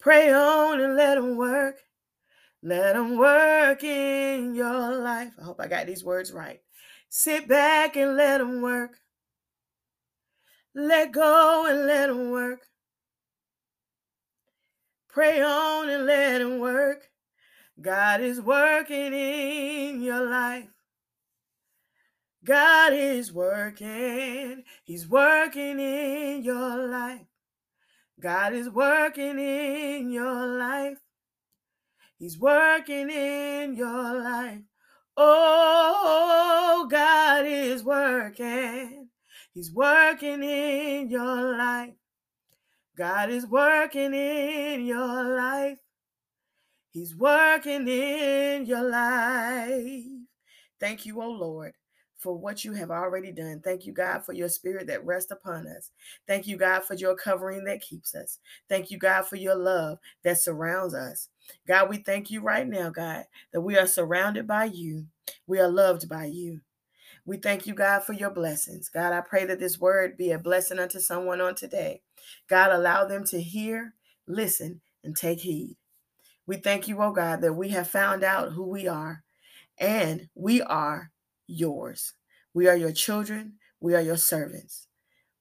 Pray 0.01 0.33
on 0.33 0.81
and 0.81 0.97
let 0.97 1.19
Him 1.19 1.37
work. 1.37 1.77
Let 2.63 2.97
Him 2.97 3.17
work 3.17 3.83
in 3.83 4.55
your 4.55 4.97
life. 4.97 5.33
I 5.41 5.45
hope 5.45 5.61
I 5.61 5.67
got 5.67 5.87
these 5.87 6.05
words 6.05 6.33
right. 6.33 6.61
Sit 7.09 7.49
back 7.49 7.97
and 7.97 8.17
let 8.17 8.41
Him 8.41 8.63
work. 8.63 8.97
Let 10.75 11.13
go 11.13 11.67
and 11.69 11.87
let 11.87 12.09
him 12.09 12.31
work. 12.31 12.67
Pray 15.09 15.43
on 15.43 15.91
and 15.91 16.07
let 16.07 16.41
him 16.41 16.59
work. 16.59 17.11
God 17.81 18.23
is 18.23 18.41
working 18.41 19.13
in 19.13 20.01
your 20.01 20.27
life. 20.27 20.69
God 22.43 22.95
is 22.95 23.33
working. 23.33 24.65
He's 24.85 25.07
working 25.07 25.79
in 25.79 26.43
your 26.43 26.89
life. 26.89 27.27
God 28.19 28.55
is 28.55 28.71
working 28.71 29.39
in 29.39 30.11
your 30.11 30.47
life. 30.47 31.02
He's 32.23 32.39
working 32.39 33.11
in 33.11 33.75
your 33.75 34.23
life. 34.23 34.61
Oh, 35.17 36.87
God 36.89 37.45
is 37.45 37.83
working. 37.83 39.09
He's 39.53 39.73
working 39.73 40.41
in 40.45 41.11
your 41.11 41.59
life. 41.59 41.95
God 42.97 43.29
is 43.31 43.45
working 43.45 44.15
in 44.15 44.87
your 44.87 45.37
life. 45.37 45.79
He's 46.93 47.17
working 47.17 47.89
in 47.89 48.67
your 48.67 48.89
life. 48.89 50.05
Thank 50.79 51.05
you, 51.05 51.21
O 51.21 51.25
oh 51.25 51.31
Lord, 51.33 51.73
for 52.19 52.39
what 52.39 52.65
you 52.65 52.73
have 52.73 52.93
already 52.93 53.33
done. 53.33 53.63
Thank 53.65 53.85
you, 53.85 53.93
God, 53.93 54.25
for 54.25 54.33
your 54.33 54.49
spirit 54.49 54.87
that 54.87 55.05
rests 55.05 55.33
upon 55.33 55.67
us. 55.67 55.91
Thank 56.29 56.47
you, 56.47 56.57
God, 56.57 56.85
for 56.85 56.95
your 56.95 57.17
covering 57.17 57.65
that 57.65 57.81
keeps 57.81 58.15
us. 58.15 58.39
Thank 58.69 58.93
you, 58.93 58.99
God, 58.99 59.27
for 59.27 59.35
your 59.35 59.57
love 59.57 59.99
that 60.23 60.41
surrounds 60.41 60.95
us. 60.95 61.29
God, 61.67 61.89
we 61.89 61.99
thank 61.99 62.31
you 62.31 62.41
right 62.41 62.67
now, 62.67 62.91
God, 62.91 63.25
that 63.53 63.61
we 63.61 63.77
are 63.79 63.87
surrounded 63.87 64.47
by 64.47 64.65
you. 64.65 65.07
We 65.47 65.59
are 65.61 65.69
loved 65.69 66.09
by 66.09 66.27
you. 66.27 66.61
We 67.25 67.37
thank 67.37 67.67
you, 67.67 67.75
God, 67.75 68.03
for 68.03 68.15
your 68.15 68.31
blessings. 68.31 68.89
God, 68.89 69.13
I 69.13 69.21
pray 69.21 69.45
that 69.45 69.61
this 69.61 69.79
word 69.79 70.17
be 70.17 70.33
a 70.33 70.39
blessing 70.39 70.79
unto 70.79 70.99
someone 70.99 71.41
on 71.41 71.55
today. 71.55 72.03
God, 72.49 72.73
allow 72.73 73.05
them 73.05 73.25
to 73.27 73.41
hear, 73.41 73.95
listen, 74.27 74.81
and 75.05 75.17
take 75.17 75.41
heed. 75.41 75.77
We 76.47 76.57
thank 76.57 76.89
you, 76.89 77.01
oh 77.01 77.13
God, 77.13 77.41
that 77.43 77.55
we 77.55 77.69
have 77.71 77.89
found 77.89 78.25
out 78.25 78.53
who 78.53 78.65
we 78.65 78.89
are, 78.89 79.23
and 79.79 80.29
we 80.35 80.63
are 80.63 81.13
yours. 81.47 82.15
We 82.55 82.67
are 82.69 82.77
your 82.77 82.93
children. 82.93 83.55
We 83.81 83.95
are 83.95 84.01
your 84.01 84.17
servants. 84.17 84.89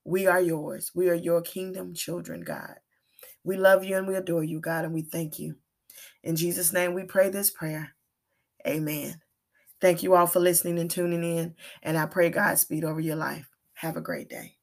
We 0.04 0.28
are 0.28 0.42
yours. 0.42 0.92
We 0.96 1.10
are 1.10 1.16
your 1.16 1.42
kingdom 1.42 1.94
children, 1.94 2.42
God. 2.42 2.76
We 3.44 3.58
love 3.58 3.84
you 3.84 3.98
and 3.98 4.08
we 4.08 4.16
adore 4.16 4.44
you, 4.44 4.60
God, 4.60 4.86
and 4.86 4.94
we 4.94 5.02
thank 5.02 5.40
you. 5.40 5.56
In 6.24 6.36
Jesus' 6.36 6.74
name, 6.74 6.94
we 6.94 7.04
pray 7.04 7.30
this 7.30 7.50
prayer. 7.50 7.96
Amen. 8.68 9.22
Thank 9.80 10.04
you 10.04 10.16
all 10.16 10.28
for 10.28 10.40
listening 10.40 10.78
and 10.78 10.90
tuning 10.90 11.24
in. 11.24 11.56
And 11.82 11.98
I 11.98 12.06
pray 12.06 12.30
Godspeed 12.30 12.84
over 12.84 13.00
your 13.00 13.16
life. 13.16 13.50
Have 13.74 13.98
a 13.98 14.02
great 14.02 14.30
day. 14.30 14.58